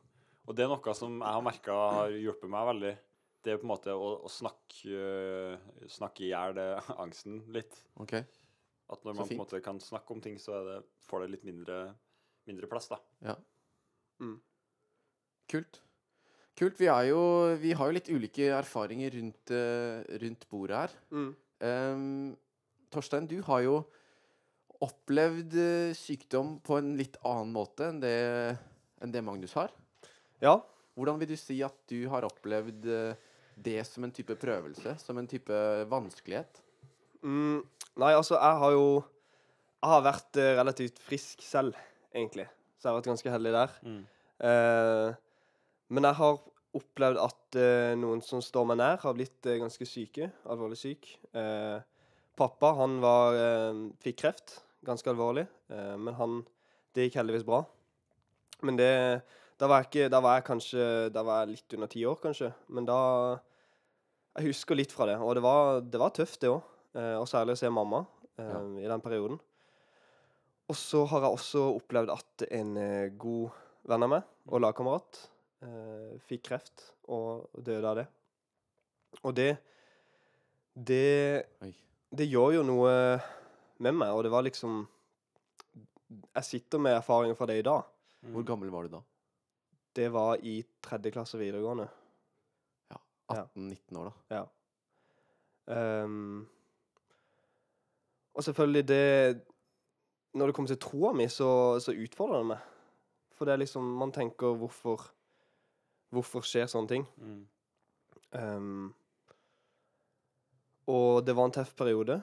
Og 0.50 0.58
det 0.58 0.66
er 0.66 0.72
noe 0.72 0.94
som 0.98 1.18
jeg 1.22 1.38
har 1.38 1.46
merka 1.46 1.78
har 1.96 2.14
hjulpet 2.14 2.52
meg 2.52 2.68
veldig. 2.72 2.94
Det 3.42 3.54
er 3.54 3.60
på 3.62 3.66
en 3.66 3.72
måte 3.74 3.94
å, 3.98 4.10
å 4.22 4.30
snakke, 4.30 4.94
uh, 4.94 5.86
snakke 5.90 6.28
i 6.28 6.30
hjel 6.30 6.60
angsten 7.02 7.42
litt. 7.54 7.78
OK? 8.02 8.20
At 8.92 9.06
når 9.08 9.16
man 9.18 9.30
på 9.30 9.36
en 9.38 9.42
måte 9.42 9.62
kan 9.64 9.80
snakke 9.82 10.14
om 10.14 10.22
ting, 10.24 10.38
så 10.42 10.60
det, 10.68 10.82
får 11.08 11.24
det 11.24 11.32
litt 11.36 11.48
mindre, 11.48 11.80
mindre 12.50 12.70
plass, 12.70 12.90
da. 12.92 13.00
Ja. 13.24 13.38
Mm. 14.22 14.36
Kult. 15.52 15.82
Kult. 16.60 16.78
Vi, 16.78 16.90
jo, 17.08 17.22
vi 17.62 17.72
har 17.78 17.88
jo 17.88 17.96
litt 17.96 18.12
ulike 18.12 18.52
erfaringer 18.54 19.16
rundt, 19.16 19.54
eh, 19.56 20.04
rundt 20.22 20.44
bordet 20.52 20.84
her. 20.84 20.98
Mm. 21.16 21.32
Um, 21.62 22.36
Torstein, 22.92 23.30
du 23.30 23.40
har 23.48 23.64
jo 23.64 23.78
opplevd 24.82 25.56
eh, 25.62 25.94
sykdom 25.98 26.56
på 26.66 26.80
en 26.80 26.96
litt 26.98 27.20
annen 27.28 27.54
måte 27.54 27.92
enn 27.92 28.02
det, 28.02 28.18
enn 29.02 29.14
det 29.14 29.24
Magnus 29.26 29.54
har. 29.58 29.74
Ja. 30.42 30.58
Hvordan 30.98 31.22
vil 31.22 31.32
du 31.32 31.38
si 31.40 31.60
at 31.64 31.78
du 31.90 32.00
har 32.12 32.26
opplevd 32.28 32.88
eh, 32.90 33.30
det 33.62 33.80
som 33.88 34.06
en 34.06 34.14
type 34.14 34.36
prøvelse? 34.42 34.96
Som 35.02 35.22
en 35.22 35.30
type 35.30 35.56
vanskelighet? 35.92 36.64
Mm, 37.22 37.62
nei, 38.02 38.14
altså, 38.16 38.36
jeg 38.36 38.62
har 38.64 38.72
jo 38.74 38.86
Jeg 39.82 39.90
har 39.90 40.02
vært 40.06 40.38
eh, 40.38 40.56
relativt 40.60 41.00
frisk 41.02 41.42
selv, 41.42 41.78
egentlig. 42.14 42.46
Så 42.78 42.86
jeg 42.86 42.92
har 42.92 43.00
vært 43.00 43.08
ganske 43.10 43.32
heldig 43.34 43.54
der. 43.56 43.72
Eh, 44.46 45.08
men 45.90 46.06
jeg 46.06 46.18
har 46.20 46.38
opplevd 46.78 47.18
at 47.22 47.58
eh, 47.58 47.94
noen 47.98 48.22
som 48.22 48.44
står 48.46 48.68
meg 48.70 48.78
nær, 48.78 49.00
har 49.02 49.16
blitt 49.18 49.42
ganske 49.42 49.88
syke. 49.90 50.30
Alvorlig 50.46 50.78
syk. 50.78 51.10
Pappa, 52.38 52.76
han 52.78 53.00
var 53.02 53.42
fikk 54.06 54.22
kreft. 54.22 54.60
Ganske 54.86 55.10
alvorlig. 55.12 55.46
Eh, 55.70 55.96
men 55.98 56.14
han 56.18 56.42
Det 56.96 57.06
gikk 57.10 57.20
heldigvis 57.22 57.46
bra. 57.48 57.62
Men 58.64 58.76
det 58.78 59.22
Da 59.60 59.68
var 59.68 59.82
jeg 59.84 59.90
ikke 59.92 60.10
Da 60.10 60.20
var 60.22 60.36
jeg 60.40 60.48
kanskje 60.50 60.88
Da 61.14 61.24
var 61.24 61.42
jeg 61.46 61.56
litt 61.56 61.74
under 61.78 61.88
ti 61.88 62.04
år, 62.06 62.18
kanskje. 62.24 62.54
Men 62.70 62.86
da 62.86 63.40
Jeg 64.38 64.48
husker 64.48 64.76
litt 64.76 64.92
fra 64.96 65.06
det, 65.06 65.18
og 65.20 65.36
det 65.36 65.44
var, 65.44 65.82
det 65.82 66.00
var 66.00 66.10
tøft, 66.16 66.40
det 66.40 66.50
òg. 66.50 66.62
Eh, 66.96 67.18
og 67.20 67.28
særlig 67.28 67.52
å 67.58 67.60
se 67.60 67.70
mamma 67.70 68.06
eh, 68.40 68.46
Ja. 68.48 68.62
i 68.80 68.88
den 68.88 69.02
perioden. 69.04 69.40
Og 70.70 70.76
så 70.76 71.06
har 71.06 71.20
jeg 71.26 71.36
også 71.36 71.64
opplevd 71.76 72.10
at 72.14 72.46
en 72.50 72.74
god 73.20 73.52
venn 73.84 74.04
av 74.04 74.10
meg 74.10 74.24
og 74.48 74.62
lagkamerat 74.64 75.20
eh, 75.68 76.14
fikk 76.30 76.44
kreft 76.48 76.94
og 77.12 77.50
døde 77.60 77.88
av 77.90 77.96
det. 78.00 78.08
Og 79.24 79.36
det 79.36 79.58
Det 80.74 81.46
Det 82.16 82.28
gjør 82.32 82.54
jo 82.54 82.64
noe 82.64 82.94
med 83.82 83.98
meg, 83.98 84.14
og 84.14 84.24
det 84.26 84.32
var 84.34 84.46
liksom 84.46 84.86
Jeg 86.36 86.44
sitter 86.44 86.80
med 86.80 86.98
erfaringer 86.98 87.38
fra 87.40 87.48
det 87.48 87.60
i 87.62 87.66
dag. 87.66 87.84
Hvor 88.32 88.44
gammel 88.44 88.72
var 88.72 88.84
du 88.84 88.96
da? 88.98 89.02
Det 89.96 90.10
var 90.12 90.40
i 90.44 90.62
tredje 90.84 91.12
klasse 91.12 91.38
videregående. 91.40 91.88
Ja. 92.92 92.98
18-19 93.34 93.98
år, 93.98 94.10
da. 94.10 94.36
Ja. 94.36 96.04
Um, 96.04 96.48
og 98.34 98.44
selvfølgelig 98.44 98.88
det 98.88 99.42
Når 100.34 100.46
det 100.46 100.56
kommer 100.56 100.68
til 100.68 100.80
troa 100.80 101.14
mi, 101.14 101.28
så, 101.28 101.80
så 101.80 101.92
utfordrer 101.92 102.38
det 102.38 102.52
meg. 102.52 102.70
For 103.32 103.46
det 103.46 103.54
er 103.54 103.64
liksom 103.64 103.84
Man 103.84 104.12
tenker 104.12 104.56
hvorfor 104.56 105.12
hvorfor 106.12 106.44
skjer 106.46 106.70
sånne 106.72 106.92
ting. 106.92 107.08
Mm. 107.22 107.42
Um, 108.36 108.92
og 110.92 111.24
det 111.26 111.36
var 111.38 111.48
en 111.48 111.56
tøff 111.56 111.74
periode. 111.78 112.20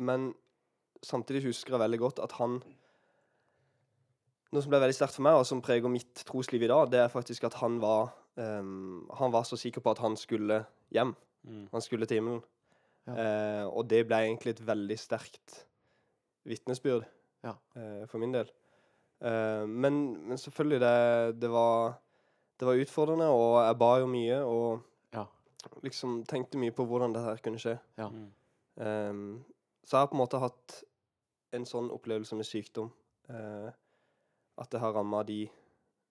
Men 0.00 0.30
samtidig 1.04 1.44
husker 1.48 1.76
jeg 1.76 1.82
veldig 1.84 1.98
godt 2.02 2.22
at 2.24 2.32
han 2.40 2.60
Noe 4.50 4.64
som 4.64 4.72
ble 4.72 4.80
veldig 4.82 4.96
sterkt 4.96 5.14
for 5.14 5.22
meg, 5.22 5.36
og 5.38 5.44
som 5.46 5.60
preger 5.62 5.92
mitt 5.92 6.24
trosliv 6.26 6.64
i 6.66 6.70
dag, 6.70 6.88
det 6.90 6.98
er 7.04 7.12
faktisk 7.12 7.44
at 7.46 7.54
han 7.60 7.76
var 7.82 8.08
um, 8.34 9.04
Han 9.20 9.30
var 9.30 9.44
så 9.46 9.54
sikker 9.60 9.84
på 9.84 9.92
at 9.92 10.00
han 10.02 10.16
skulle 10.18 10.64
hjem. 10.90 11.12
Mm. 11.46 11.68
Han 11.70 11.84
skulle 11.84 12.08
til 12.10 12.18
himmelen. 12.18 12.40
Ja. 13.06 13.14
Uh, 13.14 13.66
og 13.78 13.86
det 13.92 14.02
ble 14.08 14.18
egentlig 14.26 14.56
et 14.56 14.64
veldig 14.66 14.96
sterkt 14.98 15.60
vitnesbyrd 16.50 17.06
Ja. 17.46 17.54
uh, 17.78 18.02
for 18.10 18.18
min 18.18 18.34
del. 18.34 18.50
Uh, 19.22 19.68
men, 19.70 20.00
men 20.26 20.38
selvfølgelig, 20.40 20.80
det, 20.82 21.40
det 21.42 21.50
var 21.54 21.94
Det 22.60 22.66
var 22.68 22.82
utfordrende, 22.82 23.28
og 23.30 23.54
jeg 23.64 23.78
ba 23.78 23.92
jo 24.02 24.06
mye 24.10 24.42
og 24.44 24.82
Ja. 25.14 25.24
liksom 25.82 26.24
tenkte 26.28 26.58
mye 26.58 26.74
på 26.74 26.84
hvordan 26.84 27.14
dette 27.14 27.24
her 27.30 27.40
kunne 27.46 27.58
skje. 27.62 27.78
Ja. 27.96 28.08
Mm. 28.10 28.26
Ehm, 28.80 29.44
så 29.84 29.96
jeg 29.96 30.04
har 30.04 30.10
på 30.10 30.16
en 30.18 30.22
måte 30.22 30.40
hatt 30.42 30.80
en 31.56 31.66
sånn 31.66 31.90
opplevelse 31.94 32.36
med 32.38 32.46
sykdom. 32.48 32.90
eh, 33.30 33.70
at 34.60 34.70
det 34.70 34.80
har 34.82 34.92
ramma 34.92 35.22
de 35.24 35.44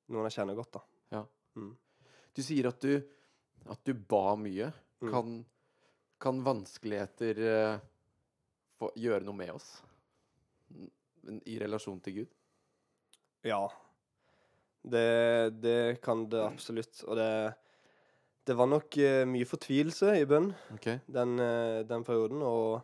noen 0.10 0.26
jeg 0.26 0.40
kjenner 0.40 0.58
godt, 0.58 0.80
da. 0.80 0.82
Ja. 1.14 1.22
Mm. 1.60 1.74
Du 2.34 2.42
sier 2.46 2.70
at 2.72 2.82
du, 2.82 2.96
at 3.70 3.82
du 3.86 3.94
ba 3.94 4.34
mye. 4.40 4.72
Mm. 5.04 5.12
Kan, 5.14 5.36
kan 6.22 6.42
vanskeligheter 6.46 7.44
eh, 7.46 7.84
få 8.80 8.90
gjøre 8.98 9.28
noe 9.28 9.38
med 9.38 9.54
oss? 9.54 9.70
I 11.46 11.60
relasjon 11.62 12.00
til 12.02 12.22
Gud? 12.22 12.36
Ja. 13.46 13.62
Det, 14.82 15.52
det 15.62 16.00
kan 16.02 16.26
det 16.32 16.42
absolutt. 16.42 17.04
Og 17.06 17.20
det, 17.20 17.32
det 18.50 18.56
var 18.58 18.70
nok 18.72 18.98
eh, 19.04 19.26
mye 19.30 19.48
fortvilelse 19.48 20.16
i 20.18 20.26
bønn 20.30 20.50
okay. 20.74 21.04
den, 21.06 21.38
eh, 21.44 21.82
den 21.88 22.06
perioden, 22.08 22.42
og 22.42 22.80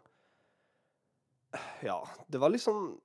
Ja, 1.83 1.99
det 2.31 2.39
var 2.41 2.49
liksom 2.53 2.99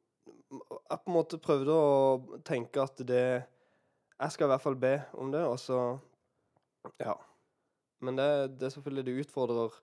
Jeg 0.51 0.99
på 1.05 1.11
en 1.11 1.15
måte 1.15 1.39
prøvde 1.39 1.75
å 1.75 2.41
tenke 2.47 2.83
at 2.83 2.97
det 3.07 3.23
Jeg 4.21 4.33
skal 4.35 4.49
i 4.49 4.51
hvert 4.53 4.63
fall 4.65 4.77
be 4.77 4.95
om 5.15 5.31
det, 5.33 5.45
og 5.47 5.59
så 5.63 5.81
Ja. 7.01 7.15
Men 8.01 8.17
det, 8.17 8.59
det 8.59 8.67
er 8.67 8.75
selvfølgelig 8.75 9.05
Det 9.07 9.17
utfordrer 9.27 9.75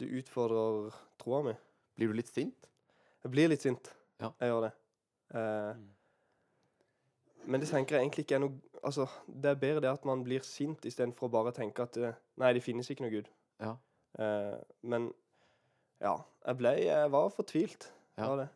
Det 0.00 0.08
utfordrer 0.22 0.94
troa 1.20 1.42
mi. 1.44 1.54
Blir 1.98 2.08
du 2.08 2.14
litt 2.16 2.28
sint? 2.32 2.68
Jeg 3.24 3.30
blir 3.34 3.48
litt 3.52 3.60
sint. 3.60 3.90
Ja. 4.20 4.30
Jeg 4.40 4.48
gjør 4.52 4.68
det. 4.68 4.72
Eh, 5.34 5.74
Mm. 7.40 7.50
men 7.52 7.60
det 7.60 7.68
tenker 7.70 7.96
jeg 7.96 8.04
egentlig 8.04 8.24
ikke 8.26 8.34
er 8.36 8.42
noe 8.44 8.60
Altså, 8.84 9.04
det 9.28 9.50
er 9.50 9.58
bedre 9.60 9.80
det 9.84 9.90
at 9.90 10.04
man 10.08 10.22
blir 10.24 10.40
sint 10.40 10.84
istedenfor 10.88 11.28
å 11.28 11.32
bare 11.34 11.52
tenke 11.52 11.82
at 11.84 11.96
eh, 12.00 12.14
Nei, 12.40 12.52
det 12.56 12.62
finnes 12.64 12.88
ikke 12.90 13.04
noe 13.04 13.12
Gud. 13.12 13.28
Ja. 13.60 13.74
Eh, 14.18 14.56
men 14.82 15.10
ja. 16.00 16.14
Jeg 16.46 16.56
ble 16.60 16.70
Jeg 16.80 17.10
var 17.12 17.28
fortvilt. 17.34 17.88
Ja. 18.18 18.28
Var 18.30 18.36
det. 18.44 18.48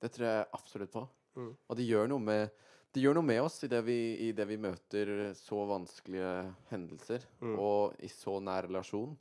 Det 0.00 0.10
tror 0.14 0.26
jeg 0.26 0.46
absolutt 0.56 0.92
på. 0.92 1.02
Mm. 1.36 1.52
Og 1.68 1.76
det 1.78 1.86
gjør 1.88 2.08
noe 2.12 2.20
med 2.24 2.50
det 2.90 3.04
gjør 3.04 3.14
noe 3.20 3.22
med 3.22 3.38
oss 3.44 3.60
idet 3.62 3.84
vi, 3.86 3.96
i 4.18 4.32
det 4.34 4.42
vi 4.50 4.56
møter 4.58 5.30
så 5.38 5.60
vanskelige 5.70 6.30
hendelser, 6.72 7.22
Mm. 7.38 7.52
og 7.62 7.94
i 8.02 8.08
så 8.10 8.40
nær 8.42 8.66
relasjon 8.66 9.12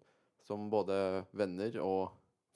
som 0.41 0.63
både 0.71 0.95
venner 1.37 1.77
og 1.85 2.09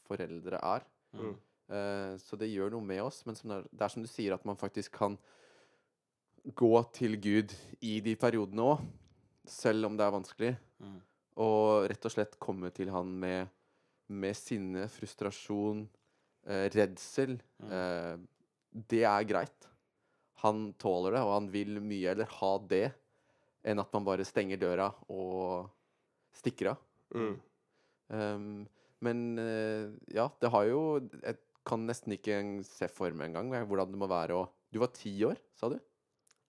foreldre 0.07 0.57
er. 0.57 0.81
Mm. 1.13 1.35
Eh, 1.69 2.15
så 2.17 2.35
det 2.41 2.49
gjør 2.49 2.71
noe 2.73 2.81
med 2.81 3.03
oss. 3.03 3.21
Men 3.27 3.35
som 3.37 3.51
det, 3.53 3.59
er, 3.59 3.67
det 3.69 3.85
er 3.85 3.93
som 3.93 4.01
du 4.01 4.09
sier, 4.09 4.33
at 4.33 4.45
man 4.49 4.57
faktisk 4.57 4.97
kan 4.97 5.19
gå 6.57 6.71
til 6.97 7.15
Gud 7.21 7.53
i 7.85 7.99
de 8.03 8.15
periodene 8.19 8.65
òg, 8.73 8.81
selv 9.45 9.85
om 9.85 9.95
det 9.99 10.07
er 10.07 10.15
vanskelig. 10.17 10.51
Mm. 10.81 10.97
Og 11.45 11.85
rett 11.93 12.09
og 12.09 12.15
slett 12.15 12.39
komme 12.41 12.73
til 12.73 12.89
han 12.89 13.13
med, 13.21 13.53
med 14.07 14.35
sinne, 14.37 14.87
frustrasjon, 14.91 15.85
eh, 16.47 16.67
redsel. 16.73 17.37
Mm. 17.63 17.71
Eh, 17.71 18.17
det 18.89 19.03
er 19.07 19.29
greit. 19.29 19.69
Han 20.43 20.73
tåler 20.81 21.15
det, 21.15 21.23
og 21.23 21.33
han 21.37 21.49
vil 21.53 21.79
mye 21.79 22.09
heller 22.11 22.29
ha 22.39 22.53
det 22.67 22.87
enn 23.63 23.79
at 23.79 23.93
man 23.95 24.03
bare 24.03 24.25
stenger 24.27 24.59
døra 24.59 24.89
og 25.13 25.69
stikker 26.35 26.73
av. 26.73 26.81
Mm. 27.15 27.35
Um, 28.13 28.47
men 29.03 29.23
eh, 29.39 29.91
ja, 30.15 30.25
det 30.41 30.49
har 30.51 30.65
jo 30.67 30.79
Jeg 30.99 31.37
kan 31.65 31.85
nesten 31.87 32.15
ikke 32.15 32.35
se 32.67 32.89
for 32.91 33.13
meg 33.15 33.31
engang 33.31 33.67
hvordan 33.69 33.93
det 33.93 33.99
må 34.01 34.09
være 34.11 34.35
å 34.35 34.43
Du 34.73 34.79
var 34.81 34.91
ti 34.95 35.13
år, 35.27 35.39
sa 35.55 35.69
du? 35.71 35.77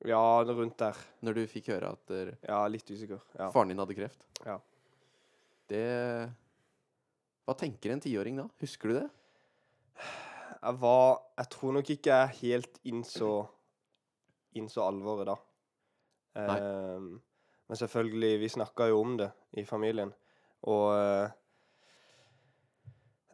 Ja, 0.05 0.43
rundt 0.45 0.77
der. 0.81 0.99
Når 1.25 1.39
du 1.39 1.43
fikk 1.49 1.71
høre 1.73 1.93
at 1.95 2.03
der, 2.11 2.35
Ja, 2.45 2.65
litt 2.69 2.89
usikker. 2.91 3.23
Ja. 3.39 3.51
faren 3.55 3.71
din 3.73 3.81
hadde 3.81 3.97
kreft. 3.97 4.27
Ja. 4.45 4.59
Det 5.71 5.85
Hva 7.45 7.57
tenker 7.61 7.93
en 7.93 8.03
tiåring 8.03 8.39
da? 8.41 8.49
Husker 8.63 8.91
du 8.91 8.99
det? 8.99 9.07
Jeg 10.65 10.81
var 10.81 11.21
Jeg 11.37 11.51
tror 11.53 11.77
nok 11.77 11.91
ikke 11.93 12.19
jeg 12.19 12.39
helt 12.41 12.81
innså 12.89 13.31
Innså 14.55 14.85
alvoret 14.87 15.27
da. 15.29 15.35
Nei. 16.39 16.59
Um, 16.63 17.09
men 17.69 17.79
selvfølgelig, 17.79 18.39
vi 18.39 18.49
snakka 18.53 18.87
jo 18.91 19.01
om 19.01 19.17
det 19.19 19.29
i 19.59 19.65
familien. 19.67 20.13
Og 20.71 20.85
uh, 20.95 21.27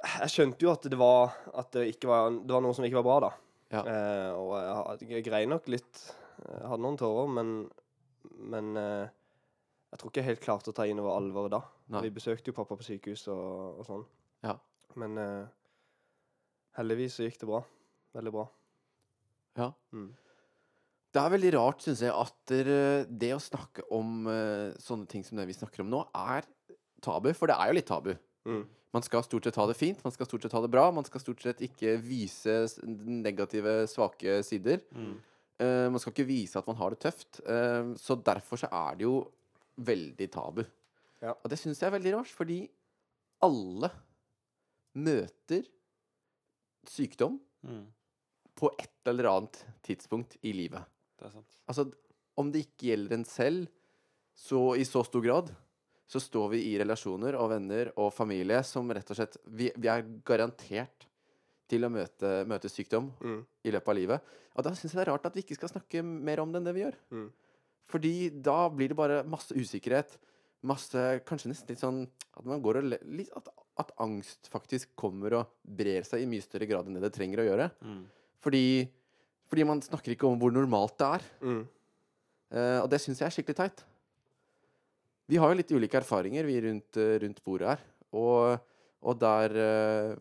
jeg 0.00 0.32
skjønte 0.32 0.64
jo 0.64 0.72
at 0.72 0.88
det 0.88 0.98
var 1.00 1.34
At 1.60 1.76
det 1.76 2.08
var 2.08 2.30
Det 2.32 2.54
var 2.54 2.64
noe 2.64 2.76
som 2.76 2.86
ikke 2.86 3.00
var 3.02 3.08
bra, 3.08 3.18
da. 3.28 3.30
Ja. 3.70 3.82
Eh, 3.86 4.30
og 4.34 4.54
jeg, 4.98 5.10
jeg 5.12 5.26
grein 5.28 5.52
nok 5.52 5.68
litt. 5.70 6.00
Jeg 6.42 6.70
hadde 6.72 6.82
noen 6.82 6.98
tårer, 6.98 7.28
men 7.36 7.52
Men 8.50 8.72
eh, 8.80 9.12
jeg 9.92 10.00
tror 10.00 10.10
ikke 10.10 10.22
jeg 10.22 10.30
helt 10.30 10.42
klarte 10.44 10.72
å 10.72 10.74
ta 10.74 10.86
inn 10.88 11.00
over 11.02 11.16
alvoret 11.16 11.54
da. 11.54 11.60
Nei. 11.90 12.04
Vi 12.06 12.14
besøkte 12.14 12.52
jo 12.52 12.56
pappa 12.56 12.76
på 12.78 12.86
sykehus 12.86 13.26
og, 13.32 13.80
og 13.80 13.86
sånn. 13.88 14.06
Ja. 14.46 14.56
Men 15.00 15.18
eh, 15.18 15.50
heldigvis 16.78 17.18
så 17.18 17.26
gikk 17.26 17.40
det 17.42 17.50
bra. 17.50 17.62
Veldig 18.16 18.32
bra. 18.34 18.46
Ja. 19.58 19.70
Mm. 19.94 20.10
Det 21.10 21.18
er 21.18 21.32
veldig 21.34 21.50
rart, 21.56 21.80
syns 21.82 22.04
jeg, 22.04 22.14
at 22.14 22.52
det 23.10 23.32
å 23.34 23.42
snakke 23.42 23.82
om 23.94 24.28
eh, 24.30 24.76
sånne 24.78 25.10
ting 25.10 25.24
som 25.26 25.40
det 25.40 25.48
vi 25.48 25.56
snakker 25.56 25.82
om 25.82 25.90
nå, 25.90 26.04
er 26.14 26.46
tabu. 27.02 27.32
For 27.34 27.50
det 27.50 27.56
er 27.58 27.70
jo 27.70 27.78
litt 27.80 27.90
tabu. 27.90 28.12
Mm. 28.46 28.62
Man 28.94 29.06
skal 29.06 29.22
stort 29.26 29.46
sett 29.46 29.58
ha 29.58 29.66
det 29.70 29.78
fint, 29.78 30.00
man 30.02 30.14
skal 30.14 30.26
stort 30.26 30.46
sett 30.46 30.54
ha 30.54 30.62
det 30.62 30.70
bra. 30.70 30.88
Man 30.94 31.06
skal 31.06 31.22
stort 31.22 31.42
sett 31.42 31.62
ikke 31.62 31.96
vise 32.02 32.62
negative, 32.86 33.84
svake 33.90 34.40
sider. 34.46 34.82
Mm. 34.94 35.16
Eh, 35.60 35.86
man 35.92 36.02
skal 36.02 36.14
ikke 36.14 36.30
vise 36.30 36.58
at 36.58 36.70
man 36.70 36.78
har 36.80 36.94
det 36.94 37.02
tøft. 37.04 37.42
Eh, 37.42 37.94
så 38.00 38.18
derfor 38.18 38.62
så 38.62 38.70
er 38.70 38.98
det 38.98 39.06
jo 39.06 39.16
veldig 39.80 40.30
tabu. 40.34 40.64
Ja. 41.22 41.34
Og 41.44 41.50
det 41.52 41.58
syns 41.60 41.80
jeg 41.80 41.88
er 41.90 41.96
veldig 41.98 42.14
rart, 42.16 42.30
fordi 42.32 42.62
alle 43.44 43.90
møter 44.96 45.64
sykdom 46.88 47.38
Mm. 47.64 47.86
på 48.56 48.70
et 48.80 48.90
eller 49.06 49.24
annet 49.28 49.58
tidspunkt 49.84 50.36
i 50.42 50.52
livet. 50.52 50.82
Det 51.18 51.26
er 51.26 51.30
sant. 51.34 51.58
Altså, 51.68 51.92
om 52.36 52.50
det 52.50 52.62
ikke 52.66 52.88
gjelder 52.88 53.12
en 53.18 53.24
selv 53.28 53.68
så 54.34 54.74
i 54.78 54.84
så 54.88 55.02
stor 55.04 55.20
grad, 55.22 55.50
så 56.08 56.18
står 56.20 56.48
vi 56.50 56.62
i 56.72 56.78
relasjoner 56.80 57.36
og 57.38 57.50
venner 57.50 57.92
og 57.98 58.12
familie 58.12 58.62
som 58.64 58.88
rett 58.90 59.10
og 59.10 59.16
slett 59.16 59.36
Vi, 59.46 59.70
vi 59.76 59.88
er 59.88 60.02
garantert 60.24 61.06
til 61.68 61.84
å 61.84 61.90
møte, 61.92 62.44
møte 62.48 62.68
sykdom 62.72 63.12
Mm. 63.20 63.44
i 63.64 63.70
løpet 63.70 63.88
av 63.88 63.94
livet. 63.96 64.20
Og 64.56 64.64
da 64.64 64.70
syns 64.70 64.92
jeg 64.94 65.04
det 65.04 65.08
er 65.08 65.12
rart 65.12 65.26
at 65.26 65.34
vi 65.34 65.42
ikke 65.42 65.54
skal 65.60 65.68
snakke 65.68 66.02
mer 66.02 66.40
om 66.40 66.50
det 66.50 66.58
enn 66.60 66.64
det 66.64 66.74
vi 66.74 66.80
gjør. 66.82 66.96
Mm. 67.12 67.32
Fordi 67.86 68.42
da 68.42 68.68
blir 68.70 68.88
det 68.88 68.96
bare 68.96 69.22
masse 69.24 69.52
usikkerhet. 69.54 70.16
Masse 70.66 71.02
Kanskje 71.28 71.50
nesten 71.52 71.72
litt 71.72 71.82
sånn 71.82 72.00
at 72.36 72.46
man 72.46 72.62
går 72.62 72.80
og 72.80 72.88
le, 72.92 72.98
litt, 73.16 73.30
at, 73.36 73.48
at 73.80 73.92
angst 74.02 74.50
faktisk 74.52 74.92
kommer 74.98 75.38
og 75.38 75.52
brer 75.64 76.04
seg 76.06 76.24
i 76.24 76.28
mye 76.30 76.44
større 76.44 76.68
grad 76.68 76.88
enn 76.88 76.98
det 76.98 77.04
det 77.06 77.14
trenger 77.16 77.42
å 77.42 77.46
gjøre. 77.48 77.68
Mm. 77.84 78.02
Fordi, 78.44 78.64
fordi 79.50 79.66
man 79.68 79.82
snakker 79.84 80.14
ikke 80.14 80.28
om 80.28 80.40
hvor 80.40 80.52
normalt 80.54 80.96
det 81.00 81.08
er. 81.18 81.28
Mm. 81.44 81.62
Uh, 82.50 82.78
og 82.82 82.90
det 82.92 83.00
syns 83.02 83.22
jeg 83.22 83.28
er 83.28 83.36
skikkelig 83.36 83.60
teit. 83.60 83.84
Vi 85.30 85.38
har 85.38 85.52
jo 85.52 85.60
litt 85.60 85.70
ulike 85.70 86.00
erfaringer, 86.00 86.46
vi 86.48 86.56
rundt, 86.64 86.96
eh, 86.98 87.16
rundt 87.22 87.38
bordet 87.46 87.68
her. 87.70 87.82
Og, 88.18 88.64
og 89.06 89.18
der, 89.20 89.52
eh, 89.62 90.16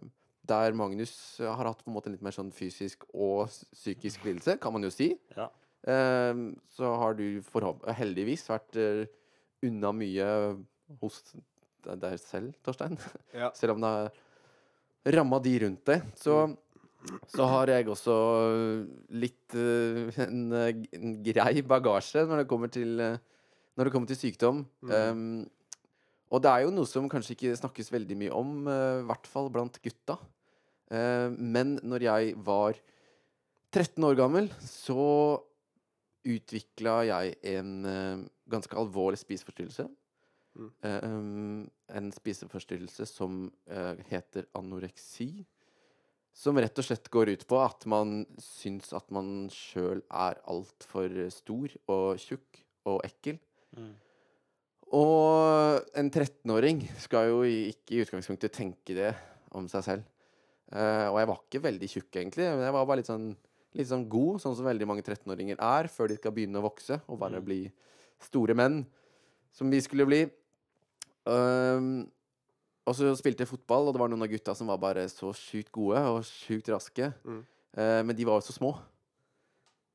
der 0.46 0.76
Magnus 0.78 1.16
har 1.42 1.66
hatt 1.66 1.82
på 1.82 1.90
en 1.90 1.96
måte 1.96 2.12
litt 2.14 2.22
mer 2.22 2.36
sånn 2.36 2.52
fysisk 2.54 3.08
og 3.10 3.50
psykisk 3.50 4.28
lidelse, 4.28 4.60
kan 4.62 4.76
man 4.76 4.86
jo 4.86 4.92
si, 4.94 5.16
Ja. 5.34 5.48
så 5.82 6.92
har 7.02 7.18
du 7.18 7.42
heldigvis 7.98 8.46
vært 8.52 8.78
unna 9.66 9.92
mye 9.96 10.28
hos 11.02 11.22
deg 11.86 12.18
selv, 12.22 12.56
Torstein. 12.66 12.98
Ja. 13.40 13.52
Selv 13.58 13.76
om 13.76 13.84
det 13.84 13.92
har 13.92 15.16
ramma 15.16 15.40
de 15.44 15.54
rundt 15.64 15.86
deg. 15.88 16.04
Så, 16.20 16.36
så 17.32 17.48
har 17.50 17.72
jeg 17.72 17.88
også 17.92 18.16
litt 19.22 19.56
eh, 19.58 20.20
en, 20.26 20.42
en 20.54 21.16
grei 21.26 21.62
bagasje 21.66 22.26
når 22.28 22.44
det 22.44 22.50
kommer 22.50 22.74
til, 22.74 23.00
eh, 23.04 23.22
det 23.80 23.94
kommer 23.94 24.12
til 24.12 24.20
sykdom. 24.20 24.66
Mm. 24.84 24.92
Um, 24.92 25.80
og 26.30 26.44
det 26.46 26.52
er 26.52 26.66
jo 26.66 26.74
noe 26.74 26.90
som 26.90 27.08
kanskje 27.10 27.34
ikke 27.36 27.58
snakkes 27.58 27.90
veldig 27.94 28.18
mye 28.20 28.36
om, 28.36 28.54
eh, 28.70 29.02
i 29.02 29.08
hvert 29.10 29.30
fall 29.30 29.50
blant 29.54 29.80
gutta. 29.84 30.20
Uh, 30.90 31.30
men 31.38 31.78
når 31.86 32.08
jeg 32.08 32.34
var 32.42 32.78
13 33.70 34.02
år 34.08 34.18
gammel, 34.18 34.50
så 34.66 35.38
utvikla 36.28 36.96
jeg 37.08 37.38
en 37.56 37.72
eh, 37.88 38.26
ganske 38.52 38.78
alvorlig 38.80 39.22
spiseforstyrrelse. 39.22 39.88
Mm. 40.60 40.72
Um, 40.84 41.70
en 41.96 42.10
spiseforstyrrelse 42.12 43.06
som 43.08 43.46
uh, 43.70 43.96
heter 44.10 44.50
anoreksi. 44.58 45.46
Som 46.36 46.60
rett 46.60 46.78
og 46.80 46.86
slett 46.86 47.10
går 47.14 47.32
ut 47.36 47.46
på 47.48 47.60
at 47.62 47.86
man 47.90 48.24
syns 48.42 48.92
at 48.98 49.08
man 49.14 49.48
sjøl 49.54 50.02
er 50.10 50.40
altfor 50.50 51.16
stor 51.34 51.74
og 51.92 52.20
tjukk 52.22 52.62
og 52.90 53.02
ekkel. 53.08 53.40
Mm. 53.78 53.94
Og 54.98 55.90
en 56.00 56.10
13-åring 56.10 56.82
skal 57.02 57.30
jo 57.30 57.44
ikke 57.46 57.96
i 57.96 58.04
utgangspunktet 58.04 58.56
tenke 58.56 58.96
det 58.98 59.12
om 59.56 59.68
seg 59.70 59.86
selv. 59.86 60.08
Uh, 60.70 61.10
og 61.10 61.20
jeg 61.20 61.30
var 61.30 61.44
ikke 61.44 61.64
veldig 61.66 61.90
tjukk, 61.90 62.10
egentlig. 62.14 62.46
Men 62.46 62.66
jeg 62.68 62.76
var 62.76 62.88
bare 62.90 63.02
litt 63.02 63.10
sånn, 63.10 63.32
litt 63.78 63.88
sånn 63.90 64.08
god, 64.10 64.40
sånn 64.42 64.56
som 64.58 64.66
veldig 64.66 64.88
mange 64.90 65.04
13-åringer 65.06 65.60
er, 65.62 65.88
før 65.88 66.10
de 66.10 66.16
skal 66.18 66.34
begynne 66.34 66.58
å 66.60 66.66
vokse 66.66 67.02
og 67.08 67.20
bare 67.22 67.40
Mm. 67.40 67.46
bli 67.46 67.60
store 68.20 68.56
menn, 68.58 68.86
som 69.54 69.70
vi 69.70 69.80
skulle 69.82 70.06
bli. 70.06 70.24
Um, 71.30 72.10
og 72.88 72.96
så 72.98 73.12
spilte 73.20 73.44
jeg 73.46 73.52
fotball, 73.52 73.88
og 73.88 73.94
det 73.94 74.02
var 74.02 74.10
noen 74.10 74.24
av 74.26 74.32
gutta 74.32 74.56
som 74.58 74.68
var 74.72 74.80
bare 74.82 75.04
så 75.12 75.30
sjukt 75.38 75.72
gode 75.72 76.00
og 76.10 76.24
sjukt 76.26 76.70
raske. 76.74 77.12
Mm. 77.24 77.44
Uh, 77.78 78.02
men 78.04 78.16
de 78.16 78.26
var 78.26 78.40
jo 78.40 78.48
så 78.50 78.56
små. 78.58 78.74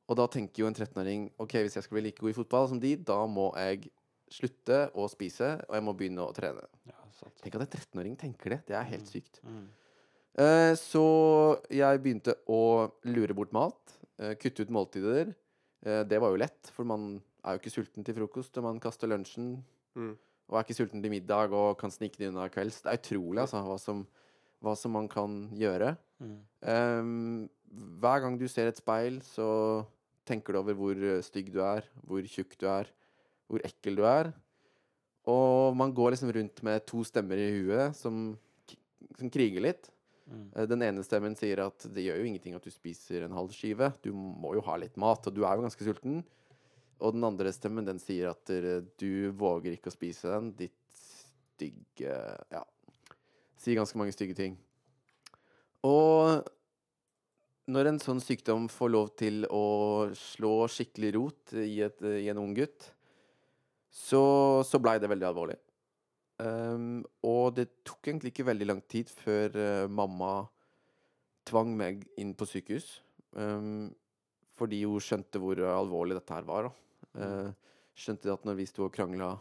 Og 0.07 0.15
da 0.19 0.27
tenker 0.31 0.61
jo 0.63 0.67
en 0.69 0.75
13-åring 0.77 1.31
OK, 1.41 1.57
hvis 1.65 1.75
jeg 1.75 1.83
skal 1.83 1.97
bli 1.97 2.05
like 2.07 2.21
god 2.21 2.29
i 2.29 2.37
fotball 2.37 2.67
som 2.69 2.79
de, 2.79 2.95
da 2.95 3.17
må 3.27 3.49
jeg 3.57 3.89
slutte 4.31 4.85
å 4.95 5.07
spise, 5.09 5.55
og 5.67 5.73
jeg 5.75 5.83
må 5.85 5.93
begynne 5.97 6.23
å 6.23 6.33
trene. 6.35 6.63
Ja. 6.87 7.01
Tenk 7.41 7.55
at 7.55 7.63
en 7.65 7.79
13-åring 7.79 8.15
tenker 8.19 8.49
det. 8.53 8.59
Det 8.67 8.75
er 8.77 8.87
helt 8.89 9.07
sykt. 9.09 9.39
Mm. 9.43 9.65
Eh, 10.35 10.73
så 10.75 11.05
jeg 11.71 12.01
begynte 12.03 12.35
å 12.51 12.91
lure 13.07 13.35
bort 13.37 13.53
mat. 13.55 13.79
eh, 14.17 14.35
kutte 14.39 14.63
ut 14.63 14.69
måltider. 14.71 15.33
Eh, 15.83 16.03
det 16.03 16.19
var 16.19 16.31
jo 16.31 16.39
lett, 16.39 16.71
for 16.71 16.85
man 16.85 17.21
er 17.43 17.55
jo 17.55 17.59
ikke 17.59 17.73
sulten 17.73 18.03
til 18.03 18.15
frokost, 18.15 18.57
og 18.57 18.63
man 18.63 18.79
kaster 18.79 19.07
lunsjen. 19.07 19.63
Mm. 19.95 20.15
Og 20.49 20.55
er 20.55 20.63
ikke 20.63 20.77
sulten 20.77 21.01
til 21.01 21.11
middag 21.11 21.51
og 21.51 21.77
kan 21.77 21.91
snike 21.91 22.17
det 22.17 22.29
unna 22.29 22.47
kvelds. 22.47 22.81
Det 22.81 22.91
er 22.91 22.99
utrolig 23.01 23.41
altså, 23.43 23.59
hva, 23.65 23.77
som, 23.77 24.05
hva 24.61 24.75
som 24.75 24.91
man 24.91 25.09
kan 25.11 25.49
gjøre. 25.51 25.97
Mm. 26.19 26.39
Um, 26.63 27.49
hver 27.99 28.23
gang 28.23 28.37
du 28.39 28.47
ser 28.47 28.67
et 28.67 28.77
speil, 28.79 29.21
så 29.21 29.85
tenker 30.25 30.53
du 30.53 30.59
over 30.59 30.73
hvor 30.73 30.95
stygg 31.21 31.51
du 31.51 31.59
er, 31.59 31.83
hvor 32.07 32.23
tjukk 32.23 32.55
du 32.61 32.67
er, 32.69 32.87
hvor 33.47 33.59
ekkel 33.65 33.99
du 33.99 34.05
er. 34.07 34.31
Og 35.27 35.75
man 35.75 35.93
går 35.93 36.13
liksom 36.13 36.31
rundt 36.31 36.63
med 36.63 36.85
to 36.85 37.03
stemmer 37.03 37.35
i 37.35 37.51
huet 37.51 37.97
som, 37.97 38.37
som 39.17 39.29
kriger 39.33 39.65
litt. 39.65 39.89
Mm. 40.25 40.47
Den 40.69 40.85
ene 40.87 41.03
stemmen 41.05 41.35
sier 41.37 41.61
at 41.67 41.85
det 41.93 42.05
gjør 42.05 42.21
jo 42.21 42.29
ingenting 42.29 42.55
at 42.57 42.65
du 42.65 42.73
spiser 42.73 43.25
en 43.25 43.35
halv 43.37 43.53
skive. 43.53 43.91
Du 44.01 44.11
må 44.15 44.55
jo 44.57 44.63
ha 44.65 44.77
litt 44.81 44.97
mat, 45.01 45.27
og 45.27 45.35
du 45.35 45.43
er 45.45 45.57
jo 45.57 45.65
ganske 45.67 45.87
sulten. 45.87 46.23
Og 47.03 47.13
den 47.15 47.27
andre 47.27 47.51
stemmen 47.53 47.85
den 47.85 47.99
sier 48.01 48.31
at 48.31 48.49
du 48.99 49.11
våger 49.35 49.75
ikke 49.75 49.91
å 49.91 49.95
spise 49.95 50.31
den, 50.31 50.53
ditt 50.57 50.79
stygge 51.55 52.15
Ja. 52.51 52.63
Sier 53.59 53.79
ganske 53.79 53.97
mange 53.97 54.13
stygge 54.13 54.35
ting. 54.37 54.57
Og 55.85 56.43
når 57.71 57.89
en 57.89 58.01
sånn 58.01 58.21
sykdom 58.21 58.67
får 58.69 58.91
lov 58.91 59.07
til 59.17 59.45
å 59.49 60.11
slå 60.17 60.67
skikkelig 60.69 61.11
rot 61.15 61.55
i, 61.57 61.79
et, 61.85 62.01
i 62.03 62.27
en 62.29 62.41
ung 62.41 62.53
gutt, 62.57 62.91
så, 63.89 64.21
så 64.67 64.81
blei 64.81 64.97
det 65.01 65.09
veldig 65.09 65.27
alvorlig. 65.29 65.57
Ehm, 66.43 67.03
og 67.23 67.55
det 67.55 67.69
tok 67.87 68.09
egentlig 68.09 68.33
ikke 68.33 68.47
veldig 68.49 68.67
lang 68.67 68.81
tid 68.91 69.11
før 69.11 69.55
uh, 69.55 69.87
mamma 69.87 70.33
tvang 71.47 71.75
meg 71.77 72.03
inn 72.19 72.33
på 72.35 72.47
sykehus. 72.49 72.99
Um, 73.35 73.93
fordi 74.55 74.81
hun 74.87 75.03
skjønte 75.03 75.39
hvor 75.41 75.59
alvorlig 75.67 76.17
dette 76.17 76.35
her 76.35 76.45
var. 76.47 76.69
Eh, 77.15 77.49
skjønte 77.95 78.31
at 78.31 78.45
når 78.47 78.57
vi 78.59 78.67
sto 78.67 78.85
og 78.87 78.93
krangla 78.95 79.33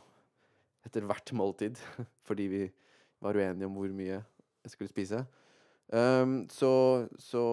etter 0.87 1.07
hvert 1.07 1.33
måltid 1.35 1.79
fordi 2.29 2.47
vi 2.51 2.63
var 3.25 3.39
uenige 3.39 3.67
om 3.67 3.79
hvor 3.79 3.95
mye 3.95 4.19
jeg 4.19 4.73
skulle 4.73 4.91
spise, 4.91 5.21
um, 5.93 6.35
så, 6.53 6.73
så 7.21 7.45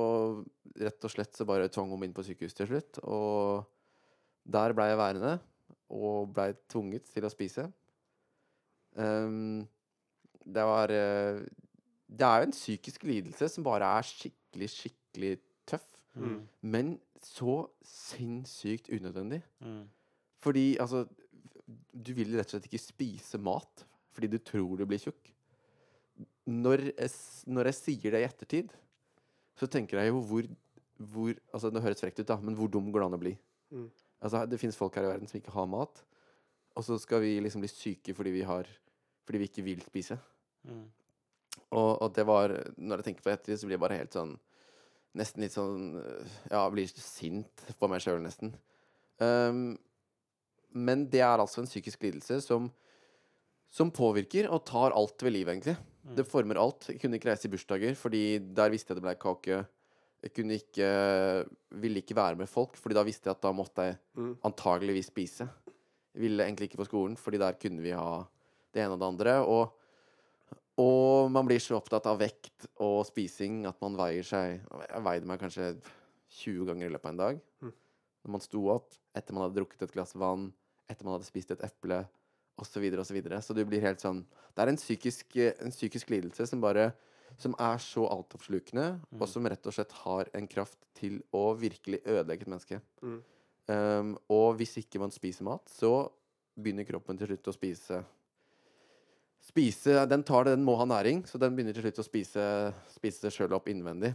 rett 0.80 1.08
og 1.08 1.13
slett 1.13 1.38
så 1.38 1.47
bare 1.47 1.69
tvang 1.71 1.91
hun 1.91 2.01
meg 2.01 2.10
inn 2.10 2.17
på 2.17 2.25
sykehus 2.25 2.58
til 2.58 2.69
slutt. 2.69 3.01
Og 3.06 3.67
der 4.41 4.73
blei 4.75 4.89
jeg 4.91 4.99
værende 4.99 5.36
og 5.91 6.32
blei 6.34 6.51
tvunget 6.71 7.10
til 7.12 7.27
å 7.27 7.34
spise. 7.34 7.67
Ehm, 8.99 9.67
det 10.41 10.63
var 10.67 10.91
uh, 10.91 11.39
Det 12.12 12.27
er 12.27 12.41
jo 12.41 12.47
en 12.49 12.56
psykisk 12.56 13.04
lidelse 13.08 13.47
som 13.49 13.63
bare 13.63 13.88
er 13.88 14.08
skikkelig, 14.08 14.69
skikkelig 14.73 15.38
tøff. 15.69 15.88
Mm. 16.15 16.41
Men 16.62 16.99
så 17.21 17.69
sinnssykt 17.86 18.89
unødvendig. 18.89 19.43
Mm. 19.60 19.86
Fordi 20.41 20.77
altså 20.77 21.06
Du 21.91 22.13
vil 22.13 22.34
rett 22.36 22.49
og 22.49 22.58
slett 22.58 22.67
ikke 22.67 22.82
spise 22.82 23.38
mat 23.38 23.86
fordi 24.12 24.27
du 24.27 24.38
tror 24.43 24.75
du 24.75 24.84
blir 24.86 24.99
tjukk. 24.99 25.30
Når 26.43 26.82
jeg, 26.89 27.12
når 27.47 27.69
jeg 27.69 27.75
sier 27.77 28.12
det 28.12 28.19
i 28.19 28.25
ettertid, 28.27 28.73
så 29.56 29.69
tenker 29.71 30.01
jeg 30.01 30.12
jo 30.12 30.19
hvor, 30.19 30.49
hvor 30.97 31.32
Altså, 31.54 31.69
det 31.69 31.84
høres 31.86 32.01
frekt 32.04 32.19
ut, 32.19 32.27
da, 32.27 32.36
men 32.41 32.58
hvor 32.58 32.67
dum 32.67 32.89
går 32.91 32.99
det 32.99 33.08
an 33.08 33.15
å 33.15 33.21
bli? 33.21 33.32
Mm. 33.71 33.88
Altså, 34.19 34.43
det 34.45 34.60
finnes 34.60 34.75
folk 34.75 34.97
her 34.99 35.08
i 35.08 35.13
verden 35.13 35.32
som 35.32 35.39
ikke 35.39 35.54
har 35.56 35.69
mat, 35.69 36.04
og 36.75 36.86
så 36.88 36.97
skal 37.01 37.21
vi 37.23 37.34
liksom 37.43 37.62
bli 37.63 37.69
syke 37.71 38.13
fordi 38.15 38.31
vi 38.31 38.43
har 38.47 38.67
Fordi 39.25 39.38
vi 39.38 39.47
ikke 39.49 39.63
vil 39.63 39.81
spise. 39.84 40.17
Mm. 40.67 40.86
Og, 41.71 42.01
og 42.01 42.13
det 42.15 42.25
var 42.27 42.53
Når 42.77 43.01
jeg 43.01 43.05
tenker 43.10 43.23
på 43.25 43.36
det 43.45 43.57
så 43.60 43.67
blir 43.67 43.75
jeg 43.77 43.84
bare 43.84 43.97
helt 43.99 44.13
sånn 44.15 44.38
Nesten 45.19 45.43
litt 45.43 45.55
sånn 45.55 45.97
Ja, 46.49 46.63
blir 46.71 46.88
sint 46.88 47.65
på 47.79 47.89
meg 47.91 47.99
sjøl, 48.03 48.21
nesten. 48.23 48.53
Um, 49.19 49.77
men 50.71 51.10
det 51.12 51.19
er 51.19 51.41
altså 51.43 51.60
en 51.62 51.67
psykisk 51.67 52.01
lidelse 52.05 52.38
som, 52.45 52.69
som 53.67 53.91
påvirker 53.91 54.47
og 54.47 54.63
tar 54.65 54.95
alt 54.95 55.19
ved 55.21 55.36
livet, 55.36 55.51
egentlig. 55.57 55.75
Mm. 56.07 56.13
Det 56.15 56.25
former 56.31 56.62
alt. 56.62 56.88
Jeg 56.88 57.01
kunne 57.01 57.19
ikke 57.19 57.27
reise 57.27 57.49
i 57.49 57.51
bursdager, 57.51 57.97
fordi 57.99 58.21
der 58.55 58.71
visste 58.71 58.93
jeg 58.93 59.01
det 59.01 59.03
ble 59.03 59.13
kake. 59.19 59.60
Jeg 60.23 60.34
kunne 60.38 60.57
ikke 60.62 60.88
Ville 61.84 62.01
ikke 62.05 62.15
være 62.17 62.39
med 62.39 62.49
folk, 62.49 62.79
fordi 62.79 62.95
da 62.95 63.03
visste 63.03 63.27
jeg 63.27 63.36
at 63.36 63.43
da 63.43 63.51
måtte 63.51 63.89
jeg 63.89 63.99
Mm. 64.15 64.31
antageligvis 64.47 65.12
spise. 65.12 65.49
Ville 66.19 66.45
egentlig 66.45 66.69
ikke 66.69 66.82
på 66.82 66.89
skolen, 66.89 67.17
fordi 67.19 67.39
der 67.41 67.58
kunne 67.60 67.84
vi 67.84 67.93
ha 67.95 68.21
det 68.74 68.84
ene 68.84 68.95
og 68.95 69.02
det 69.02 69.08
andre. 69.08 69.36
Og, 69.47 69.76
og 70.82 71.32
man 71.32 71.47
blir 71.47 71.62
så 71.63 71.78
opptatt 71.80 72.08
av 72.10 72.19
vekt 72.21 72.67
og 72.84 73.04
spising 73.08 73.65
at 73.69 73.80
man 73.84 73.97
veier 74.00 74.28
seg 74.28 74.60
Jeg 74.60 75.04
veide 75.06 75.30
meg 75.30 75.41
kanskje 75.41 75.74
20 76.41 76.67
ganger 76.69 76.88
i 76.88 76.93
løpet 76.95 77.10
av 77.10 77.13
en 77.13 77.21
dag. 77.21 77.43
Mm. 77.62 77.76
Når 78.21 78.36
man 78.38 78.43
sto 78.43 78.65
opp, 78.71 78.97
etter 79.17 79.36
man 79.36 79.45
hadde 79.45 79.60
drukket 79.60 79.86
et 79.88 79.93
glass 79.95 80.15
vann, 80.15 80.50
etter 80.91 81.08
man 81.08 81.17
hadde 81.17 81.28
spist 81.28 81.52
et 81.56 81.63
eple, 81.65 82.04
osv., 82.60 82.67
osv. 82.67 82.74
Så, 82.74 82.84
videre, 82.84 83.02
og 83.02 83.08
så, 83.08 83.15
videre. 83.15 83.39
så 83.41 83.56
du 83.58 83.63
blir 83.65 83.82
helt 83.82 84.04
sånn 84.04 84.26
Det 84.54 84.62
er 84.62 84.69
en 84.69 84.78
psykisk, 84.80 85.38
en 85.39 85.74
psykisk 85.74 86.12
lidelse 86.13 86.45
som 86.47 86.62
bare 86.63 86.91
som 87.39 87.56
er 87.60 87.80
så 87.82 88.06
altoppslukende, 88.12 88.88
og 89.15 89.28
som 89.30 89.45
rett 89.47 89.67
og 89.67 89.76
slett 89.76 89.93
har 90.04 90.30
en 90.38 90.47
kraft 90.52 90.80
til 90.97 91.21
å 91.36 91.52
virkelig 91.60 92.02
ødelegge 92.04 92.45
et 92.45 92.52
menneske. 92.52 92.82
Mm. 93.02 93.21
Um, 93.71 94.15
og 94.31 94.57
hvis 94.60 94.73
ikke 94.81 94.99
man 94.99 95.13
spiser 95.13 95.45
mat, 95.47 95.69
så 95.71 96.10
begynner 96.60 96.88
kroppen 96.88 97.19
til 97.19 97.31
slutt 97.31 97.51
å 97.51 97.55
spise 97.55 98.01
Spise 99.41 100.03
Den 100.05 100.21
tar 100.21 100.45
det, 100.45 100.51
den 100.53 100.65
må 100.65 100.75
ha 100.77 100.86
næring, 100.86 101.23
så 101.25 101.39
den 101.41 101.55
begynner 101.57 101.73
til 101.73 101.88
slutt 101.88 102.01
å 102.03 102.05
spise, 102.05 102.43
spise 102.93 103.23
seg 103.23 103.34
sjøl 103.34 103.55
opp 103.57 103.71
innvendig. 103.71 104.12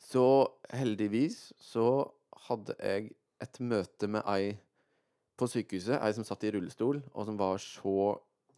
Så 0.00 0.24
heldigvis 0.72 1.50
så 1.60 1.88
hadde 2.46 2.76
jeg 2.78 3.10
et 3.44 3.60
møte 3.60 4.08
med 4.08 4.24
ei 4.30 4.54
på 5.36 5.48
sykehuset, 5.50 5.98
ei 5.98 6.14
som 6.16 6.24
satt 6.24 6.46
i 6.46 6.54
rullestol, 6.54 7.02
og 7.12 7.28
som 7.28 7.36
var 7.36 7.60
så 7.60 8.14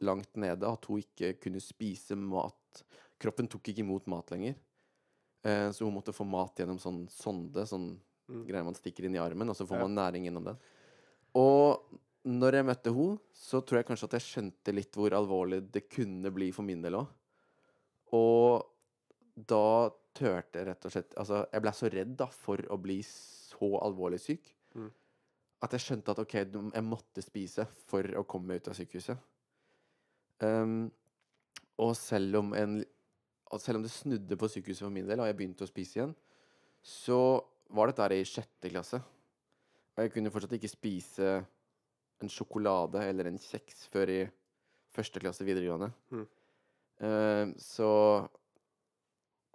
langt 0.06 0.36
nede 0.38 0.68
at 0.68 0.86
hun 0.86 1.02
ikke 1.02 1.32
kunne 1.42 1.62
spise 1.64 2.14
mat. 2.18 2.84
Kroppen 3.18 3.48
tok 3.50 3.72
ikke 3.72 3.82
imot 3.82 4.06
mat 4.12 4.30
lenger. 4.34 4.54
Eh, 5.42 5.70
så 5.72 5.86
hun 5.86 5.96
måtte 5.96 6.14
få 6.14 6.26
mat 6.28 6.58
gjennom 6.60 6.78
sånn 6.82 7.06
sonde, 7.12 7.64
sånn 7.66 7.94
Mm. 8.28 8.46
greier 8.46 8.64
man 8.64 8.74
stikker 8.74 9.04
inn 9.06 9.14
i 9.14 9.18
armen, 9.22 9.48
og 9.48 9.54
så 9.56 9.66
får 9.66 9.76
Ja. 9.78 9.86
man 9.86 9.94
næring 9.94 10.24
gjennom 10.26 10.44
den. 10.44 10.58
Og 11.34 11.84
når 12.26 12.52
jeg 12.54 12.64
møtte 12.66 12.92
henne, 12.94 13.18
så 13.32 13.60
tror 13.64 13.78
jeg 13.78 13.86
kanskje 13.86 14.04
at 14.04 14.16
jeg 14.18 14.20
skjønte 14.26 14.74
litt 14.74 14.92
hvor 14.98 15.10
alvorlig 15.14 15.60
det 15.70 15.88
kunne 15.88 16.32
bli 16.34 16.50
for 16.50 16.62
min 16.66 16.82
del 16.82 16.94
òg. 16.94 17.06
Og 18.12 18.66
da 19.36 19.90
turte 20.14 20.52
jeg 20.58 20.66
rett 20.66 20.84
og 20.86 20.92
slett 20.92 21.14
Altså, 21.16 21.46
jeg 21.52 21.62
ble 21.62 21.70
så 21.76 21.90
redd 21.92 22.16
da 22.16 22.26
for 22.26 22.56
å 22.56 22.78
bli 22.80 23.02
så 23.02 23.78
alvorlig 23.82 24.18
syk 24.20 24.52
Mm. 24.74 24.90
at 25.62 25.70
jeg 25.72 25.80
skjønte 25.80 26.08
at 26.10 26.18
OK, 26.18 26.32
jeg 26.32 26.84
måtte 26.84 27.22
spise 27.22 27.66
for 27.86 28.02
å 28.02 28.26
komme 28.26 28.46
meg 28.48 28.56
ut 28.62 28.68
av 28.68 28.74
sykehuset. 28.74 29.18
Um, 30.40 30.90
og 31.78 31.94
selv 31.96 32.36
om 32.36 32.52
en 32.54 32.84
selv 33.58 33.76
om 33.76 33.82
det 33.82 33.90
snudde 33.92 34.36
på 34.36 34.48
sykehuset 34.50 34.80
for 34.82 34.90
min 34.90 35.06
del, 35.06 35.20
og 35.20 35.26
jeg 35.26 35.36
begynte 35.36 35.62
å 35.64 35.68
spise 35.70 35.96
igjen, 36.00 36.14
så 36.82 37.40
var 37.74 37.90
dette 37.90 38.04
her 38.04 38.14
i 38.16 38.24
sjette 38.28 38.70
klasse. 38.70 39.00
Og 39.96 40.04
jeg 40.04 40.12
kunne 40.14 40.32
fortsatt 40.32 40.56
ikke 40.58 40.70
spise 40.70 41.36
en 42.22 42.32
sjokolade 42.32 43.02
eller 43.04 43.30
en 43.30 43.38
kjeks 43.40 43.86
før 43.92 44.12
i 44.12 44.20
første 44.96 45.20
klasse 45.20 45.44
videregående. 45.46 45.90
Mm. 46.12 46.26
Uh, 46.96 47.46
så 47.60 47.90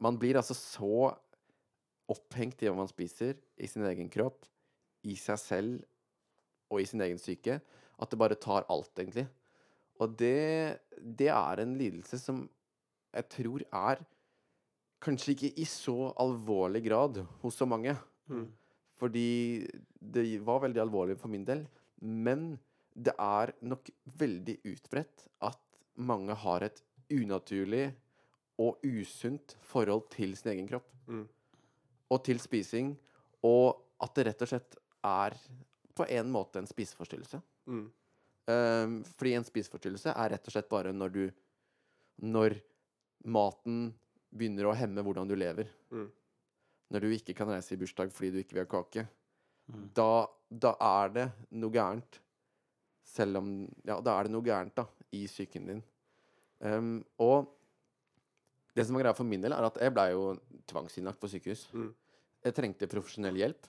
man 0.01 0.17
blir 0.21 0.37
altså 0.37 0.57
så 0.57 1.11
opphengt 2.11 2.61
i 2.61 2.69
hva 2.69 2.75
man 2.77 2.89
spiser, 2.89 3.37
i 3.57 3.69
sin 3.69 3.85
egen 3.87 4.09
kropp, 4.11 4.43
i 5.07 5.15
seg 5.17 5.39
selv 5.39 5.85
og 6.71 6.81
i 6.81 6.87
sin 6.89 7.01
egen 7.05 7.21
syke. 7.21 7.59
At 8.01 8.11
det 8.11 8.19
bare 8.19 8.39
tar 8.41 8.65
alt, 8.71 8.91
egentlig. 8.97 9.27
Og 10.01 10.15
det, 10.17 10.81
det 10.97 11.29
er 11.29 11.61
en 11.61 11.77
lidelse 11.77 12.17
som 12.17 12.43
jeg 13.11 13.27
tror 13.29 13.63
er 13.67 14.01
kanskje 15.01 15.35
ikke 15.35 15.51
i 15.61 15.65
så 15.67 16.11
alvorlig 16.21 16.83
grad 16.85 17.21
hos 17.41 17.57
så 17.57 17.67
mange. 17.69 17.95
Mm. 18.29 18.47
Fordi 19.01 19.67
det 19.99 20.25
var 20.45 20.61
veldig 20.65 20.81
alvorlig 20.83 21.17
for 21.19 21.31
min 21.33 21.45
del. 21.47 21.65
Men 22.01 22.53
det 22.93 23.13
er 23.17 23.53
nok 23.65 23.89
veldig 24.19 24.59
utbredt 24.67 25.27
at 25.47 25.59
mange 26.01 26.35
har 26.43 26.65
et 26.65 26.81
unaturlig 27.11 27.89
og 28.61 28.83
usunt 28.85 29.55
forhold 29.65 30.05
til 30.13 30.35
sin 30.37 30.53
egen 30.53 30.67
kropp. 30.69 30.89
Mm. 31.07 31.25
Og 32.11 32.23
til 32.27 32.41
spising. 32.43 32.93
Og 33.47 33.81
at 34.01 34.13
det 34.17 34.27
rett 34.29 34.45
og 34.45 34.51
slett 34.53 34.77
er 35.07 35.37
på 35.97 36.05
en 36.09 36.29
måte 36.33 36.61
en 36.61 36.69
spiseforstyrrelse. 36.69 37.41
Mm. 37.69 37.87
Um, 38.51 38.93
fordi 39.17 39.33
en 39.37 39.45
spiseforstyrrelse 39.47 40.13
er 40.13 40.33
rett 40.33 40.47
og 40.49 40.53
slett 40.55 40.69
bare 40.69 40.91
når 40.95 41.11
du 41.13 41.23
Når 42.21 42.55
maten 43.25 43.93
begynner 44.31 44.69
å 44.69 44.75
hemme 44.77 45.03
hvordan 45.05 45.29
du 45.29 45.35
lever. 45.37 45.69
Mm. 45.91 46.09
Når 46.91 47.05
du 47.05 47.15
ikke 47.15 47.35
kan 47.37 47.51
reise 47.51 47.75
i 47.75 47.79
bursdag 47.79 48.11
fordi 48.15 48.33
du 48.33 48.41
ikke 48.41 48.57
vil 48.57 48.65
ha 48.65 48.71
kake. 48.71 49.05
Mm. 49.71 49.87
Da, 49.95 50.11
da 50.49 50.75
er 50.87 51.15
det 51.15 51.27
noe 51.61 51.75
gærent. 51.75 52.19
Selv 53.11 53.41
om 53.41 53.49
Ja, 53.87 53.99
da 54.03 54.15
er 54.17 54.27
det 54.27 54.35
noe 54.35 54.45
gærent, 54.45 54.75
da, 54.77 54.85
i 55.15 55.25
psyken 55.27 55.67
din. 55.71 55.81
Um, 56.61 56.99
og 57.19 57.49
det 58.77 58.85
som 58.85 58.95
var 58.95 59.03
greia 59.03 59.17
for 59.17 59.27
min 59.27 59.43
del, 59.43 59.55
er 59.55 59.67
at 59.67 59.79
jeg 59.81 59.93
blei 59.95 60.11
jo 60.13 60.35
tvangsinnlagt 60.69 61.19
på 61.19 61.29
sykehus. 61.31 61.65
Mm. 61.75 61.89
Jeg 62.45 62.57
trengte 62.57 62.89
profesjonell 62.91 63.39
hjelp. 63.39 63.67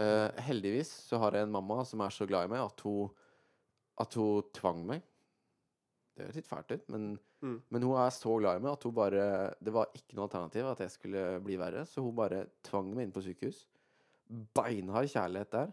Uh, 0.00 0.32
heldigvis 0.46 0.90
så 1.10 1.20
har 1.20 1.36
jeg 1.36 1.46
en 1.46 1.52
mamma 1.52 1.82
som 1.86 2.00
er 2.02 2.14
så 2.14 2.26
glad 2.28 2.48
i 2.48 2.52
meg 2.54 2.62
at 2.64 2.80
hun, 2.86 3.10
at 4.00 4.16
hun 4.16 4.48
tvang 4.56 4.80
meg. 4.88 5.04
Det 6.16 6.26
høres 6.26 6.36
litt 6.36 6.48
fælt 6.50 6.72
ut, 6.74 6.88
men, 6.92 7.18
Mm. 7.42 7.60
men 7.70 7.82
hun 7.82 7.96
er 7.98 8.10
så 8.10 8.38
glad 8.38 8.56
i 8.56 8.62
meg 8.62 8.72
at 8.72 8.82
hun 8.84 8.92
bare 8.94 9.54
Det 9.64 9.72
var 9.72 9.86
ikke 9.96 10.14
noe 10.14 10.28
alternativ 10.28 10.66
at 10.70 10.78
jeg 10.84 10.90
skulle 10.90 11.40
bli 11.42 11.56
verre, 11.56 11.84
så 11.86 12.02
hun 12.04 12.14
bare 12.14 12.46
tvang 12.62 12.94
meg 12.94 13.06
inn 13.06 13.12
på 13.12 13.22
sykehus. 13.24 13.66
Beinhard 14.54 15.08
kjærlighet 15.08 15.50
der. 15.50 15.72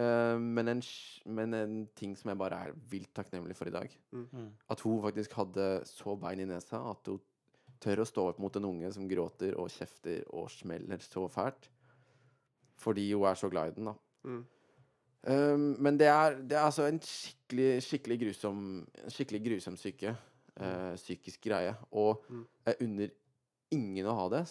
Uh, 0.00 0.38
men, 0.40 0.68
en, 0.68 0.82
men 1.26 1.54
en 1.54 1.74
ting 1.94 2.14
som 2.16 2.30
jeg 2.32 2.38
bare 2.40 2.58
er 2.68 2.72
vilt 2.90 3.12
takknemlig 3.14 3.54
for 3.56 3.68
i 3.68 3.74
dag. 3.74 3.92
Mm. 4.10 4.48
At 4.70 4.80
hun 4.80 5.02
faktisk 5.02 5.32
hadde 5.36 5.66
så 5.86 6.16
bein 6.18 6.40
i 6.40 6.44
nesa 6.48 6.80
at 6.90 7.06
hun 7.06 7.20
tør 7.82 8.02
å 8.02 8.06
stå 8.08 8.28
opp 8.30 8.38
mot 8.40 8.56
en 8.56 8.64
unge 8.64 8.92
som 8.94 9.08
gråter 9.10 9.56
og 9.58 9.68
kjefter 9.74 10.24
og 10.32 10.48
smeller 10.50 10.98
så 11.04 11.28
fælt. 11.30 11.68
Fordi 12.82 13.12
hun 13.12 13.26
er 13.28 13.34
så 13.38 13.50
glad 13.50 13.72
i 13.72 13.74
den, 13.76 13.90
da. 13.90 13.94
Mm. 14.24 14.44
Um, 15.22 15.76
men 15.78 15.98
det 16.00 16.08
er, 16.10 16.34
det 16.42 16.56
er 16.58 16.64
altså 16.66 16.88
en 16.90 16.98
skikkelig, 16.98 17.76
skikkelig 17.86 18.16
grusom 18.24 18.62
Skikkelig 19.12 19.42
grusom 19.46 19.76
syke. 19.78 20.16
Uh, 20.58 20.92
psykisk 20.98 21.40
greie. 21.46 21.76
Og 21.92 22.24
Mm. 22.28 22.46
jeg 22.66 22.76
unner 22.88 23.12
ingen 23.72 24.06
å 24.10 24.16
ha 24.18 24.28
det. 24.34 24.42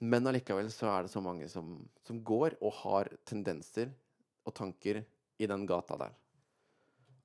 Men 0.00 0.26
allikevel 0.28 0.68
så 0.72 0.88
er 0.92 1.06
det 1.06 1.12
så 1.12 1.22
mange 1.24 1.48
som, 1.48 1.76
som 2.04 2.18
går 2.24 2.56
og 2.60 2.72
har 2.82 3.08
tendenser 3.24 3.92
og 4.46 4.54
tanker 4.54 5.02
i 5.40 5.46
den 5.48 5.64
gata 5.68 5.96
der. 6.00 6.12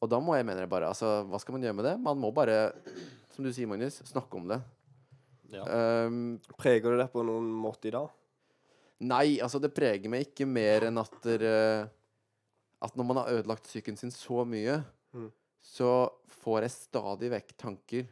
Og 0.02 0.10
da 0.10 0.20
må 0.24 0.34
jeg 0.38 0.46
mene 0.48 0.64
det 0.64 0.70
bare 0.72 0.88
Altså, 0.90 1.22
hva 1.30 1.40
skal 1.40 1.54
man 1.58 1.62
gjøre 1.66 1.76
med 1.78 1.86
det? 1.86 1.96
Man 2.02 2.18
må 2.18 2.32
bare, 2.34 2.72
som 3.36 3.44
du 3.46 3.52
sier, 3.54 3.68
Magnus, 3.70 4.00
snakke 4.08 4.40
om 4.40 4.48
det. 4.50 4.62
Ja. 5.52 5.66
Um, 6.08 6.40
Preger 6.58 6.96
det 6.96 7.04
deg 7.04 7.12
på 7.14 7.26
noen 7.28 7.50
måte 7.52 7.90
i 7.92 7.94
dag? 7.94 8.08
Nei, 9.02 9.40
altså 9.42 9.60
det 9.62 9.74
preger 9.74 10.10
meg 10.14 10.28
ikke 10.28 10.46
mer 10.46 10.86
enn 10.90 10.98
at 11.02 11.16
der, 11.26 11.90
At 12.82 12.96
når 12.98 13.06
man 13.06 13.18
har 13.22 13.30
ødelagt 13.34 13.64
psyken 13.70 13.98
sin 13.98 14.12
så 14.14 14.44
mye, 14.46 14.84
Mm. 15.14 15.32
så 15.62 16.10
får 16.28 16.62
jeg 16.62 16.72
stadig 16.72 17.30
vekk 17.30 17.52
tanker, 17.58 18.08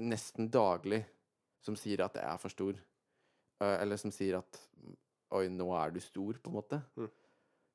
nesten 0.00 0.48
daglig, 0.50 1.02
som 1.64 1.76
sier 1.76 2.00
at 2.04 2.14
jeg 2.18 2.24
er 2.24 2.38
for 2.40 2.52
stor. 2.52 2.74
Eh, 3.60 3.76
eller 3.82 3.96
som 4.00 4.10
sier 4.14 4.38
at 4.38 4.60
Oi, 5.34 5.48
nå 5.50 5.66
er 5.74 5.90
du 5.90 5.98
stor, 5.98 6.36
på 6.38 6.46
en 6.50 6.54
måte. 6.54 6.78
Mm. 6.96 7.08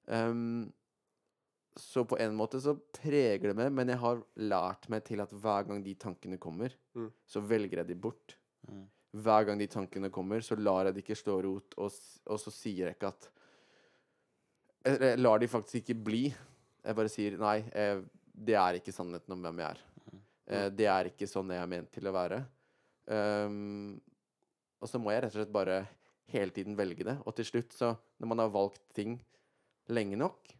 Um, 0.08 0.73
så 1.75 2.06
på 2.08 2.15
en 2.21 2.34
måte 2.38 2.62
så 2.63 2.71
preger 2.95 3.49
det 3.49 3.56
meg, 3.58 3.73
men 3.75 3.89
jeg 3.91 3.99
har 3.99 4.21
lært 4.38 4.88
meg 4.89 5.04
til 5.04 5.19
at 5.19 5.30
hver 5.34 5.67
gang 5.67 5.84
de 5.84 5.93
tankene 5.95 6.38
kommer, 6.39 6.71
Mm. 6.95 7.12
så 7.28 7.41
velger 7.41 7.78
jeg 7.82 7.88
de 7.88 7.95
bort 7.95 8.36
Mm. 8.69 8.88
Hver 9.11 9.47
gang 9.47 9.59
de 9.59 9.67
tankene 9.69 10.11
kommer, 10.13 10.43
så 10.45 10.57
lar 10.59 10.87
jeg 10.87 10.95
det 10.95 11.03
ikke 11.03 11.17
slå 11.17 11.39
rot, 11.45 11.75
og, 11.81 11.93
og 12.29 12.41
så 12.41 12.53
sier 12.53 12.89
jeg 12.89 12.97
ikke 12.97 13.13
at 13.13 13.29
Jeg 14.85 15.19
lar 15.19 15.41
de 15.41 15.49
faktisk 15.51 15.81
ikke 15.81 16.01
bli. 16.07 16.21
Jeg 16.29 16.95
bare 16.95 17.11
sier 17.11 17.37
nei, 17.41 17.57
jeg, 17.67 18.03
det 18.31 18.55
er 18.55 18.77
ikke 18.79 18.93
sannheten 18.95 19.35
om 19.35 19.41
hvem 19.43 19.59
jeg 19.59 19.75
er. 19.75 19.81
Eh, 20.49 20.67
det 20.73 20.87
er 20.89 21.09
ikke 21.11 21.27
sånn 21.29 21.51
jeg 21.53 21.61
er 21.61 21.69
ment 21.69 21.91
til 21.93 22.07
å 22.09 22.15
være. 22.15 22.39
Um, 23.09 23.97
og 24.79 24.89
så 24.89 25.01
må 25.01 25.11
jeg 25.11 25.25
rett 25.25 25.33
og 25.33 25.41
slett 25.41 25.53
bare 25.53 25.81
hele 26.31 26.53
tiden 26.55 26.77
velge 26.79 27.05
det. 27.05 27.17
Og 27.25 27.35
til 27.37 27.47
slutt, 27.49 27.75
så 27.75 27.91
når 28.21 28.31
man 28.31 28.43
har 28.43 28.53
valgt 28.53 28.81
ting 28.95 29.17
lenge 29.93 30.17
nok, 30.19 30.53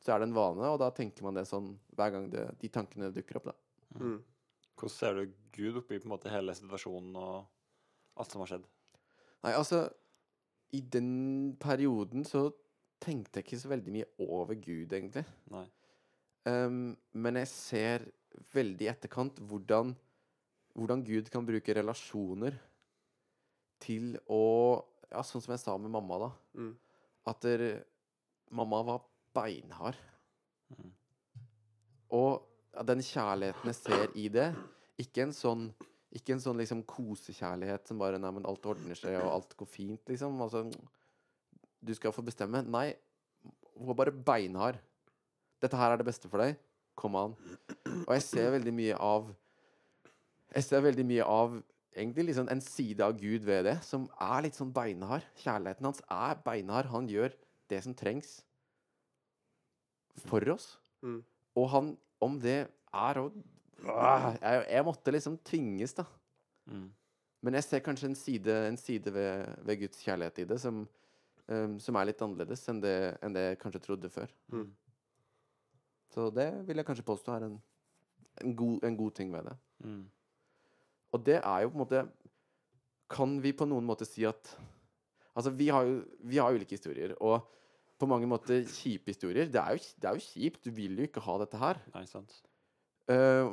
så 0.00 0.14
er 0.14 0.22
det 0.22 0.30
en 0.30 0.36
vane, 0.36 0.64
og 0.64 0.78
da 0.80 0.88
tenker 0.96 1.26
man 1.26 1.36
det 1.36 1.44
sånn 1.50 1.74
hver 1.98 2.12
gang 2.14 2.30
det, 2.32 2.46
de 2.62 2.70
tankene 2.72 3.10
dukker 3.12 3.40
opp, 3.40 3.50
da. 3.50 3.56
Mm. 4.00 4.20
Hvordan 4.78 4.94
ser 4.94 5.18
du 5.18 5.34
Gud 5.52 5.80
oppi 5.82 5.98
på 6.00 6.08
en 6.08 6.14
måte 6.14 6.32
hele 6.32 6.54
situasjonen 6.56 7.18
og 7.20 7.50
alt 8.20 8.32
som 8.32 8.44
har 8.44 8.52
skjedd? 8.52 8.66
Nei, 9.44 9.54
altså 9.56 9.84
I 10.76 10.82
den 10.84 11.12
perioden 11.60 12.26
så 12.28 12.48
tenkte 13.00 13.40
jeg 13.40 13.48
ikke 13.48 13.60
så 13.62 13.70
veldig 13.72 13.94
mye 13.94 14.08
over 14.26 14.56
Gud, 14.60 14.92
egentlig. 14.92 15.24
Nei. 15.52 15.64
Um, 16.48 16.92
men 17.12 17.38
jeg 17.40 17.50
ser 17.52 18.06
veldig 18.54 18.86
i 18.86 18.90
etterkant 18.92 19.40
hvordan, 19.48 19.92
hvordan 20.76 21.02
Gud 21.04 21.28
kan 21.32 21.44
bruke 21.48 21.74
relasjoner 21.76 22.56
til 23.80 24.14
å 24.28 24.44
Ja, 25.10 25.24
sånn 25.26 25.42
som 25.42 25.50
jeg 25.50 25.58
sa 25.58 25.72
med 25.74 25.90
mamma, 25.90 26.20
da. 26.22 26.26
Mm. 26.54 26.74
At 27.26 27.40
der, 27.42 27.80
mamma 28.54 28.78
var 28.86 29.00
beinhard. 29.34 29.96
Mm. 30.70 30.92
Og 32.14 32.44
ja, 32.70 32.84
den 32.86 33.02
kjærligheten 33.02 33.72
jeg 33.72 33.78
ser 33.80 34.14
i 34.14 34.28
det, 34.30 34.52
ikke 35.02 35.24
en 35.24 35.34
sånn 35.34 35.64
ikke 36.16 36.34
en 36.34 36.42
sånn 36.42 36.58
liksom 36.58 36.82
kosekjærlighet 36.90 37.86
som 37.86 38.00
bare 38.00 38.18
Nei, 38.18 38.32
men 38.34 38.46
alt 38.48 38.66
ordner 38.66 38.98
seg, 38.98 39.14
og 39.20 39.30
alt 39.36 39.54
går 39.58 39.68
fint, 39.70 40.02
liksom. 40.10 40.40
Altså, 40.42 40.64
du 41.80 41.92
skal 41.96 42.14
få 42.14 42.24
bestemme. 42.26 42.64
Nei, 42.66 42.88
hun 43.76 43.90
var 43.92 43.98
bare 44.02 44.14
beinhard. 44.14 44.80
Dette 45.62 45.78
her 45.78 45.94
er 45.94 46.00
det 46.00 46.08
beste 46.08 46.28
for 46.30 46.42
deg. 46.42 46.58
Kom 46.98 47.16
an. 47.16 47.36
Og 48.08 48.12
jeg 48.16 48.24
ser 48.26 48.50
veldig 48.56 48.74
mye 48.76 48.96
av 49.00 49.30
Jeg 50.50 50.66
ser 50.66 50.82
veldig 50.82 51.04
mye 51.06 51.24
av 51.30 51.52
egentlig 51.94 52.24
liksom 52.26 52.48
en 52.50 52.62
side 52.62 53.04
av 53.06 53.14
Gud 53.18 53.44
ved 53.46 53.64
det, 53.68 53.76
som 53.86 54.08
er 54.18 54.42
litt 54.44 54.58
sånn 54.58 54.72
beinhard. 54.74 55.22
Kjærligheten 55.38 55.86
hans 55.86 56.02
er 56.10 56.40
beinhard. 56.42 56.90
Han 56.90 57.06
gjør 57.10 57.34
det 57.70 57.80
som 57.84 57.94
trengs 57.94 58.40
for 60.26 60.42
oss. 60.50 60.72
Mm. 61.06 61.20
Og 61.58 61.68
han, 61.70 61.92
om 62.22 62.38
det 62.42 62.64
er 62.66 63.20
å 63.22 63.28
jeg, 63.86 64.64
jeg 64.70 64.86
måtte 64.86 65.14
liksom 65.14 65.38
tvinges, 65.46 65.94
da. 65.96 66.04
Mm. 66.70 66.88
Men 67.40 67.56
jeg 67.56 67.66
ser 67.66 67.84
kanskje 67.84 68.10
en 68.10 68.18
side, 68.18 68.56
en 68.68 68.78
side 68.80 69.12
ved, 69.14 69.46
ved 69.64 69.80
Guds 69.80 70.02
kjærlighet 70.04 70.42
i 70.42 70.48
det 70.50 70.58
som, 70.60 70.82
um, 71.48 71.76
som 71.80 71.96
er 71.96 72.10
litt 72.10 72.24
annerledes 72.24 72.66
enn 72.68 72.82
det, 72.84 72.96
enn 73.24 73.36
det 73.36 73.44
jeg 73.46 73.60
kanskje 73.62 73.82
trodde 73.86 74.10
før. 74.12 74.32
Mm. 74.52 74.66
Så 76.12 76.26
det 76.34 76.48
vil 76.68 76.80
jeg 76.80 76.88
kanskje 76.88 77.06
påstå 77.06 77.36
er 77.36 77.46
en, 77.46 77.54
en, 78.42 78.56
god, 78.56 78.84
en 78.84 78.98
god 78.98 79.14
ting 79.16 79.30
ved 79.32 79.48
det. 79.48 79.56
Mm. 79.86 80.02
Og 81.14 81.24
det 81.26 81.38
er 81.38 81.62
jo 81.64 81.70
på 81.70 81.78
en 81.78 81.84
måte 81.84 82.02
Kan 83.10 83.32
vi 83.42 83.50
på 83.56 83.66
noen 83.66 83.82
måte 83.82 84.06
si 84.06 84.22
at 84.28 84.52
Altså, 85.34 85.50
vi 85.54 85.66
har 85.72 85.86
jo 85.86 85.96
vi 86.26 86.38
har 86.38 86.52
ulike 86.52 86.76
historier, 86.76 87.14
og 87.22 87.46
på 88.00 88.06
mange 88.10 88.26
måter 88.28 88.64
kjipe 88.66 89.12
historier. 89.12 89.48
Det 89.48 89.60
er, 89.60 89.76
jo, 89.76 89.92
det 90.02 90.08
er 90.08 90.16
jo 90.16 90.24
kjipt. 90.24 90.64
Du 90.64 90.74
vil 90.74 90.98
jo 90.98 91.06
ikke 91.06 91.22
ha 91.22 91.36
dette 91.40 91.60
her. 91.60 91.78
Nei, 91.94 92.02
sant. 92.08 92.34
Eh, 93.10 93.48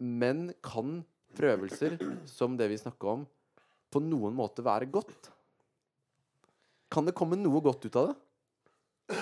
men 0.00 0.48
kan 0.64 1.00
prøvelser 1.36 1.98
som 2.28 2.56
det 2.58 2.70
vi 2.72 2.78
snakker 2.80 3.14
om, 3.14 3.26
på 3.90 4.02
noen 4.02 4.34
måte 4.36 4.64
være 4.64 4.88
godt? 4.90 5.30
Kan 6.90 7.06
det 7.06 7.14
komme 7.18 7.38
noe 7.38 7.62
godt 7.62 7.86
ut 7.86 7.98
av 8.00 8.10
det? 8.10 9.20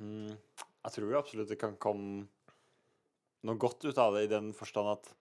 Mm. 0.00 0.32
Jeg 0.80 0.94
tror 0.96 1.18
absolutt 1.18 1.50
det 1.52 1.60
kan 1.60 1.76
komme 1.80 2.24
noe 3.46 3.60
godt 3.60 3.84
ut 3.86 3.98
av 4.00 4.16
det, 4.16 4.26
i 4.26 4.32
den 4.32 4.50
forstand 4.56 4.90
at, 4.94 5.12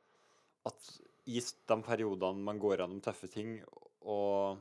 at 0.71 0.89
i 1.29 1.39
de 1.39 1.77
periodene 1.85 2.45
man 2.45 2.59
går 2.61 2.79
gjennom 2.79 3.03
tøffe 3.03 3.29
ting, 3.31 3.57
og 4.07 4.59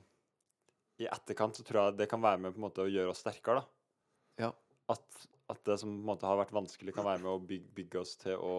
i 0.98 1.06
etterkant 1.08 1.56
så 1.56 1.64
tror 1.64 1.80
jeg 1.80 1.98
det 2.00 2.08
kan 2.10 2.22
være 2.22 2.42
med 2.42 2.54
på 2.54 2.60
en 2.60 2.66
måte 2.66 2.84
å 2.84 2.90
gjøre 2.90 3.14
oss 3.14 3.22
sterkere. 3.22 3.62
da. 3.62 4.44
Ja. 4.44 4.50
At, 4.90 5.26
at 5.52 5.62
det 5.66 5.78
som 5.80 5.92
på 5.92 6.02
en 6.02 6.10
måte 6.10 6.28
har 6.28 6.40
vært 6.40 6.54
vanskelig, 6.56 6.94
kan 6.96 7.06
være 7.06 7.22
med 7.22 7.32
å 7.32 7.40
bygge, 7.42 7.72
bygge 7.76 8.02
oss 8.02 8.16
til 8.20 8.42
å 8.42 8.54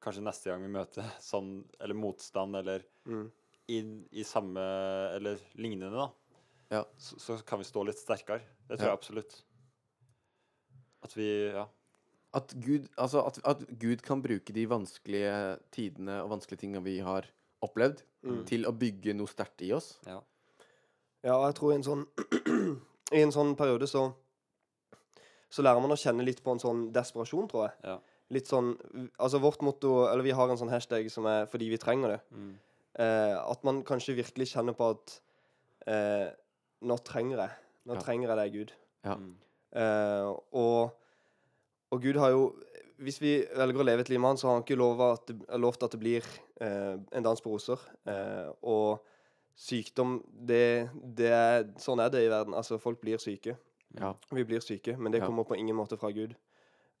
Kanskje 0.00 0.22
neste 0.24 0.48
gang 0.50 0.62
vi 0.64 0.68
møter 0.72 1.04
sånn, 1.20 1.64
eller 1.80 1.94
motstand, 1.94 2.56
eller 2.56 2.84
Mm. 3.06 3.30
i, 3.68 3.78
i 4.20 4.22
samme 4.24 4.60
Eller 5.16 5.38
lignende, 5.56 5.96
da. 5.96 6.10
Ja. 6.70 6.84
så, 6.98 7.18
så 7.18 7.36
kan 7.46 7.58
vi 7.58 7.64
stå 7.64 7.82
litt 7.86 7.98
sterkere. 7.98 8.40
Det 8.68 8.78
tror 8.78 8.86
Ja. 8.86 8.92
jeg 8.94 8.98
absolutt. 8.98 9.42
At 11.02 11.16
vi 11.16 11.28
Ja. 11.52 11.66
At 12.32 12.52
Gud, 12.62 12.88
altså 12.96 13.24
at, 13.26 13.40
at 13.44 13.64
Gud 13.80 14.02
kan 14.06 14.22
bruke 14.22 14.52
de 14.54 14.66
vanskelige 14.70 15.58
tidene 15.74 16.20
og 16.22 16.30
vanskelige 16.30 16.60
tingene 16.60 16.84
vi 16.84 16.98
har 17.00 17.26
opplevd, 17.62 18.02
Mm. 18.22 18.44
til 18.46 18.66
å 18.68 18.72
bygge 18.76 19.14
noe 19.16 19.26
sterkt 19.26 19.62
i 19.62 19.72
oss. 19.72 19.98
ja. 20.06 20.20
Ja, 21.24 21.46
jeg 21.46 21.54
tror 21.56 21.72
i 21.72 21.74
en 21.74 21.82
sånn 21.82 22.06
I 23.12 23.20
en 23.22 23.32
sånn 23.32 23.56
periode 23.56 23.86
så 23.88 24.14
Så 25.50 25.62
lærer 25.62 25.80
man 25.82 25.90
å 25.90 25.96
kjenne 25.98 26.24
litt 26.24 26.42
på 26.44 26.52
en 26.52 26.60
sånn 26.60 26.92
desperasjon, 26.92 27.48
tror 27.50 27.66
jeg. 27.68 27.74
Ja. 27.82 27.98
Litt 28.30 28.46
sånn 28.46 28.76
Altså 29.18 29.40
vårt 29.42 29.62
motto 29.66 30.06
Eller 30.10 30.22
vi 30.22 30.30
har 30.30 30.48
en 30.50 30.56
sånn 30.60 30.70
hashtag 30.70 31.10
som 31.10 31.26
er 31.26 31.46
'fordi 31.46 31.68
vi 31.70 31.76
trenger 31.78 32.08
det'. 32.08 32.20
Mm. 32.32 32.54
Eh, 32.98 33.50
at 33.50 33.64
man 33.64 33.82
kanskje 33.84 34.14
virkelig 34.16 34.48
kjenner 34.54 34.74
på 34.74 34.90
at 34.90 35.20
eh, 35.86 36.30
Nå 36.82 36.96
trenger 37.04 37.36
jeg. 37.38 37.50
Nå 37.86 37.94
Ja. 37.94 38.00
trenger 38.00 38.28
jeg 38.28 38.36
deg, 38.38 38.52
Gud. 38.52 38.72
Ja. 39.04 39.14
Mm. 39.14 39.36
Eh, 39.72 40.34
og, 40.52 40.90
og 41.92 42.02
Gud 42.02 42.16
har 42.16 42.30
jo 42.30 42.54
Hvis 43.00 43.18
vi 43.20 43.46
velger 43.56 43.80
å 43.80 43.84
leve 43.84 44.00
et 44.00 44.08
liv 44.10 44.20
med 44.20 44.28
han, 44.28 44.36
så 44.36 44.48
har 44.48 44.54
han 44.54 44.62
ikke 44.62 44.76
lovt 44.76 45.00
at 45.00 45.26
det, 45.26 45.58
lovt 45.58 45.82
at 45.82 45.90
det 45.92 46.00
blir 46.00 46.22
eh, 46.60 46.98
en 47.12 47.22
dans 47.22 47.40
på 47.40 47.50
roser. 47.50 47.78
Eh, 48.06 48.52
og 48.62 49.00
sykdom, 49.56 50.22
det, 50.46 50.90
det 51.16 51.30
er 51.32 51.64
Sånn 51.78 51.98
er 51.98 52.10
det 52.10 52.26
i 52.26 52.28
verden. 52.28 52.52
Altså, 52.54 52.78
folk 52.78 53.00
blir 53.00 53.16
syke. 53.18 53.56
Ja. 53.98 54.12
Vi 54.30 54.44
blir 54.44 54.60
syke, 54.60 54.98
men 54.98 55.12
det 55.12 55.20
Ja. 55.22 55.26
kommer 55.26 55.44
på 55.44 55.56
ingen 55.56 55.76
måte 55.76 55.96
fra 55.98 56.10
Gud. 56.10 56.34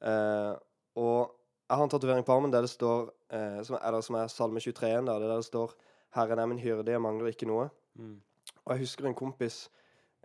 Eh, 0.02 0.54
og 0.96 1.36
jeg 1.70 1.78
har 1.78 1.86
en 1.86 1.92
tatovering 1.92 2.26
på 2.26 2.34
armen 2.34 2.50
der 2.50 2.66
det 2.66 2.72
står 2.72 3.12
eh, 3.30 3.60
som, 3.62 3.76
Eller 3.78 4.02
som 4.02 4.16
er 4.18 4.30
Salme 4.32 4.60
23 4.60 4.88
igjen, 4.88 5.06
der, 5.06 5.18
der 5.22 5.36
det 5.36 5.44
står 5.44 5.74
'Herren 6.10 6.38
er 6.38 6.46
min 6.46 6.58
hyrde, 6.58 6.90
jeg 6.90 7.00
mangler 7.00 7.30
ikke 7.30 7.46
noe'. 7.46 7.68
Mm. 7.94 8.22
Og 8.64 8.72
jeg 8.72 8.78
husker 8.78 9.06
en 9.06 9.14
kompis 9.14 9.70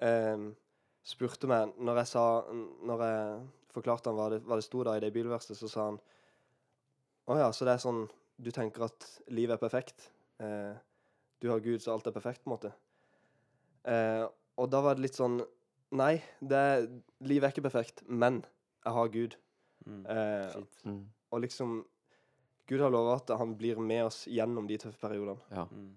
eh, 0.02 0.38
spurte 1.06 1.48
meg 1.48 1.76
når 1.78 2.02
jeg 2.02 2.08
sa 2.08 2.26
Når 2.84 3.04
jeg 3.06 3.48
forklarte 3.76 4.10
han 4.10 4.18
hva 4.18 4.30
det, 4.34 4.42
hva 4.48 4.58
det 4.58 4.66
sto 4.66 4.84
da 4.84 4.96
i 4.98 5.04
det 5.04 5.14
bilverkstedet, 5.14 5.60
så 5.60 5.70
sa 5.70 5.86
han 5.92 6.00
Å 7.28 7.38
ja, 7.38 7.52
så 7.52 7.66
det 7.66 7.76
er 7.76 7.84
sånn 7.84 8.06
Du 8.38 8.52
tenker 8.52 8.88
at 8.90 9.08
livet 9.30 9.58
er 9.58 9.62
perfekt? 9.62 10.10
Eh, 10.42 10.74
du 11.42 11.50
har 11.52 11.60
Gud, 11.60 11.82
så 11.84 11.94
alt 11.94 12.08
er 12.08 12.16
perfekt, 12.16 12.42
på 12.44 12.50
en 12.50 12.56
måte. 12.56 12.72
Eh, 13.86 14.26
og 14.58 14.70
da 14.72 14.82
var 14.82 14.96
det 14.96 15.06
litt 15.06 15.18
sånn 15.18 15.38
Nei, 15.96 16.18
det 16.42 16.58
er, 16.58 16.86
livet 17.24 17.48
er 17.48 17.54
ikke 17.54 17.68
perfekt, 17.70 18.02
men 18.10 18.42
jeg 18.84 18.94
har 18.96 19.12
Gud. 19.14 19.36
Mm. 19.86 20.06
Eh, 20.10 20.56
Mm. 20.86 21.06
og 21.32 21.42
liksom 21.42 21.86
Gud 22.68 22.82
har 22.82 22.90
lova 22.90 23.16
at 23.20 23.30
han 23.38 23.56
blir 23.56 23.78
med 23.78 24.06
oss 24.06 24.24
gjennom 24.26 24.66
de 24.68 24.78
tøffe 24.78 24.98
periodene. 25.00 25.38
Ja. 25.52 25.66
Mm. 25.72 25.92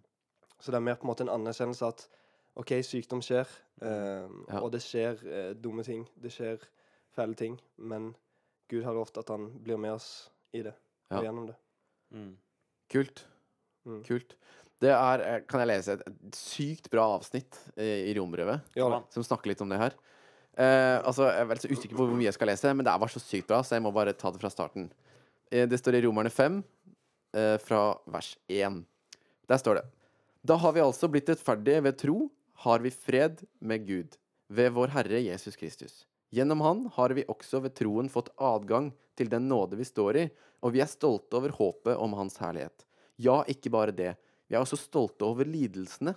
Så 0.61 0.71
det 0.71 0.77
er 0.77 0.81
mer 0.85 0.97
på 0.97 1.07
en 1.07 1.11
måte 1.15 1.21
en 1.25 1.33
anerkjennelse 1.33 1.87
at 1.89 2.09
OK, 2.59 2.75
sykdom 2.83 3.21
skjer, 3.23 3.47
eh, 3.81 4.29
Ja. 4.49 4.61
og 4.61 4.73
det 4.73 4.81
skjer 4.83 5.23
eh, 5.27 5.55
dumme 5.55 5.85
ting. 5.85 6.07
Det 6.21 6.31
skjer 6.35 6.59
fæle 7.17 7.35
ting, 7.37 7.59
men 7.79 8.15
Gud 8.69 8.85
har 8.85 8.93
lovt 8.95 9.17
at 9.19 9.29
han 9.29 9.49
blir 9.63 9.79
med 9.79 9.93
oss 9.93 10.29
i 10.53 10.63
det, 10.63 10.75
Ja. 11.11 11.19
og 11.19 11.25
gjennom 11.25 11.47
det. 11.47 11.57
Mm. 12.13 12.37
Kult. 12.91 13.25
Mm. 13.87 14.03
Kult. 14.05 14.35
Det 14.81 14.91
er 14.91 15.21
eh, 15.21 15.41
Kan 15.49 15.61
jeg 15.61 15.69
lese 15.69 15.93
et, 15.93 16.03
et 16.07 16.33
sykt 16.37 16.91
bra 16.91 17.17
avsnitt 17.19 17.57
eh, 17.77 18.11
i 18.11 18.15
rombrevet 18.15 18.61
ja, 18.77 19.03
som 19.11 19.23
snakker 19.25 19.49
litt 19.49 19.61
om 19.63 19.69
det 19.71 19.79
her? 19.79 19.95
Eh, 20.59 20.99
altså, 21.07 21.29
Jeg 21.29 21.39
er 21.39 21.51
veldig 21.53 21.63
så 21.63 21.71
usikker 21.71 21.95
på 21.95 22.07
hvor 22.09 22.17
mye 22.19 22.27
jeg 22.27 22.35
skal 22.35 22.51
lese, 22.51 22.73
men 22.75 22.87
det 22.87 22.95
bare 22.99 23.15
så 23.15 23.23
sykt 23.23 23.47
bra, 23.51 23.61
så 23.63 23.77
jeg 23.77 23.85
må 23.85 23.93
bare 23.95 24.17
ta 24.17 24.33
det 24.35 24.41
fra 24.43 24.51
starten. 24.51 24.89
Uh, 25.49 25.65
det 25.71 25.79
står 25.81 25.97
i 25.97 26.03
Romerne 26.05 26.33
5, 26.35 26.59
uh, 27.39 27.57
fra 27.63 27.83
vers 28.11 28.35
1. 28.51 28.83
Der 29.49 29.61
står 29.63 29.79
det 29.79 29.85
Da 30.45 30.59
har 30.61 30.75
vi 30.75 30.83
altså 30.83 31.09
blitt 31.09 31.31
rettferdige 31.31 31.85
ved 31.87 31.97
tro, 32.03 32.19
har 32.65 32.83
vi 32.83 32.91
fred 32.91 33.45
med 33.61 33.87
Gud, 33.87 34.19
ved 34.51 34.75
vår 34.75 34.93
Herre 34.97 35.23
Jesus 35.23 35.57
Kristus. 35.57 36.03
Gjennom 36.35 36.61
Han 36.61 36.83
har 36.99 37.15
vi 37.17 37.25
også 37.31 37.63
ved 37.65 37.77
troen 37.79 38.11
fått 38.13 38.29
adgang 38.37 38.91
til 39.17 39.31
den 39.31 39.47
nåde 39.49 39.79
vi 39.79 39.87
står 39.87 40.19
i, 40.21 40.27
og 40.61 40.75
vi 40.75 40.83
er 40.83 40.91
stolte 40.91 41.39
over 41.39 41.55
håpet 41.55 41.97
om 41.97 42.19
Hans 42.19 42.37
herlighet. 42.43 42.85
Ja, 43.17 43.45
ikke 43.49 43.71
bare 43.71 43.95
det. 43.95 44.17
Vi 44.51 44.57
er 44.57 44.65
også 44.65 44.77
stolte 44.77 45.25
over 45.25 45.49
lidelsene, 45.49 46.17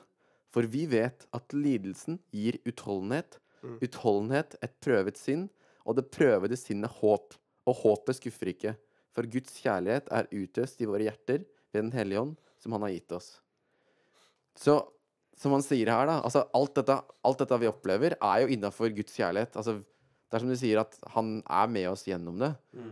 for 0.51 0.67
vi 0.67 0.88
vet 0.89 1.23
at 1.32 1.56
lidelsen 1.56 2.19
gir 2.34 2.58
utholdenhet. 2.67 3.38
Utholdenhet 3.62 4.56
et 4.63 4.74
prøvet 4.84 5.19
sinn, 5.19 5.47
og 5.86 5.97
det 5.97 6.10
prøvede 6.13 6.58
sinnet 6.60 7.02
håp. 7.02 7.38
Og 7.69 7.78
håpet 7.84 8.17
skuffer 8.17 8.50
ikke, 8.50 8.71
for 9.13 9.28
Guds 9.30 9.54
kjærlighet 9.62 10.08
er 10.10 10.30
utøst 10.34 10.82
i 10.82 10.88
våre 10.89 11.06
hjerter 11.06 11.43
ved 11.71 11.84
Den 11.84 11.91
hellige 11.93 12.24
ånd, 12.24 12.34
som 12.58 12.74
Han 12.74 12.88
har 12.88 12.95
gitt 12.95 13.13
oss. 13.13 13.30
Så 14.58 14.80
som 15.41 15.56
han 15.56 15.63
sier 15.65 15.89
her, 15.89 16.06
da 16.10 16.19
altså 16.21 16.43
alt 16.58 16.76
dette, 16.78 16.97
alt 17.26 17.39
dette 17.41 17.58
vi 17.62 17.69
opplever, 17.69 18.15
er 18.19 18.43
jo 18.43 18.52
innafor 18.54 18.91
Guds 18.93 19.15
kjærlighet. 19.17 19.56
Altså, 19.58 19.80
det 19.82 20.38
er 20.38 20.43
som 20.43 20.52
du 20.52 20.58
sier, 20.60 20.82
at 20.84 20.97
han 21.15 21.39
er 21.41 21.71
med 21.71 21.88
oss 21.89 22.04
gjennom 22.08 22.38
det. 22.41 22.52
Mm. 22.78 22.91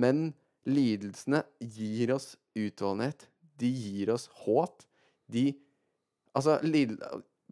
Men 0.00 0.22
lidelsene 0.68 1.42
gir 1.60 2.14
oss 2.16 2.32
utholdenhet. 2.56 3.26
De 3.60 3.68
gir 3.68 4.14
oss 4.14 4.28
håp. 4.44 4.86
De 5.30 5.52
Altså, 6.30 6.60
lid, 6.62 6.92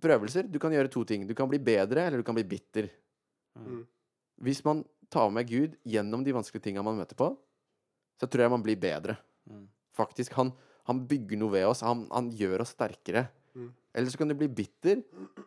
prøvelser 0.02 0.48
Du 0.50 0.58
kan 0.62 0.72
gjøre 0.74 0.90
to 0.92 1.04
ting. 1.04 1.26
Du 1.26 1.34
kan 1.34 1.48
bli 1.50 1.60
bedre, 1.62 2.06
eller 2.06 2.22
du 2.22 2.26
kan 2.26 2.36
bli 2.36 2.46
bitter. 2.46 2.88
Mm. 3.58 3.82
Hvis 4.44 4.62
man 4.64 4.84
tar 5.10 5.30
med 5.34 5.48
Gud 5.48 5.76
gjennom 5.88 6.24
de 6.24 6.34
vanskelige 6.36 6.68
tinga 6.68 6.84
man 6.84 6.98
møter 6.98 7.18
på, 7.18 7.32
så 8.18 8.26
tror 8.26 8.44
jeg 8.44 8.54
man 8.54 8.64
blir 8.64 8.78
bedre. 8.80 9.16
Mm. 9.48 9.66
Faktisk. 9.96 10.34
Han, 10.38 10.52
han 10.88 11.04
bygger 11.08 11.40
noe 11.40 11.54
ved 11.54 11.66
oss. 11.70 11.84
Han, 11.86 12.06
han 12.12 12.30
gjør 12.34 12.64
oss 12.64 12.74
sterkere. 12.76 13.26
Mm. 13.54 13.70
Eller 13.94 14.12
så 14.12 14.20
kan 14.20 14.30
du 14.30 14.36
bli 14.38 14.50
bitter, 14.52 15.02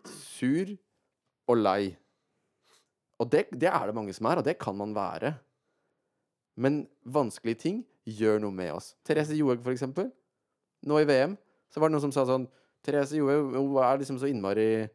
sur 0.08 0.74
og 1.52 1.62
lei. 1.62 1.94
Og 3.22 3.30
det, 3.30 3.46
det 3.54 3.70
er 3.70 3.88
det 3.88 3.96
mange 3.96 4.16
som 4.18 4.28
er, 4.32 4.42
og 4.42 4.48
det 4.48 4.58
kan 4.60 4.76
man 4.78 4.96
være. 4.98 5.36
Men 6.62 6.84
vanskelige 7.06 7.64
ting 7.68 7.84
gjør 8.08 8.42
noe 8.42 8.56
med 8.56 8.74
oss. 8.74 8.96
Therese 9.08 9.38
Johaug, 9.38 9.62
for 9.64 9.74
eksempel. 9.76 10.10
Nå 10.88 10.98
i 11.00 11.08
VM 11.08 11.38
så 11.72 11.80
var 11.80 11.90
det 11.90 11.96
noen 11.96 12.06
som 12.10 12.16
sa 12.16 12.26
sånn 12.28 12.48
Therese 12.84 13.18
Johaug 13.20 13.54
hun 13.56 13.78
er 13.84 13.98
liksom 14.02 14.18
så 14.22 14.30
innmari 14.32 14.90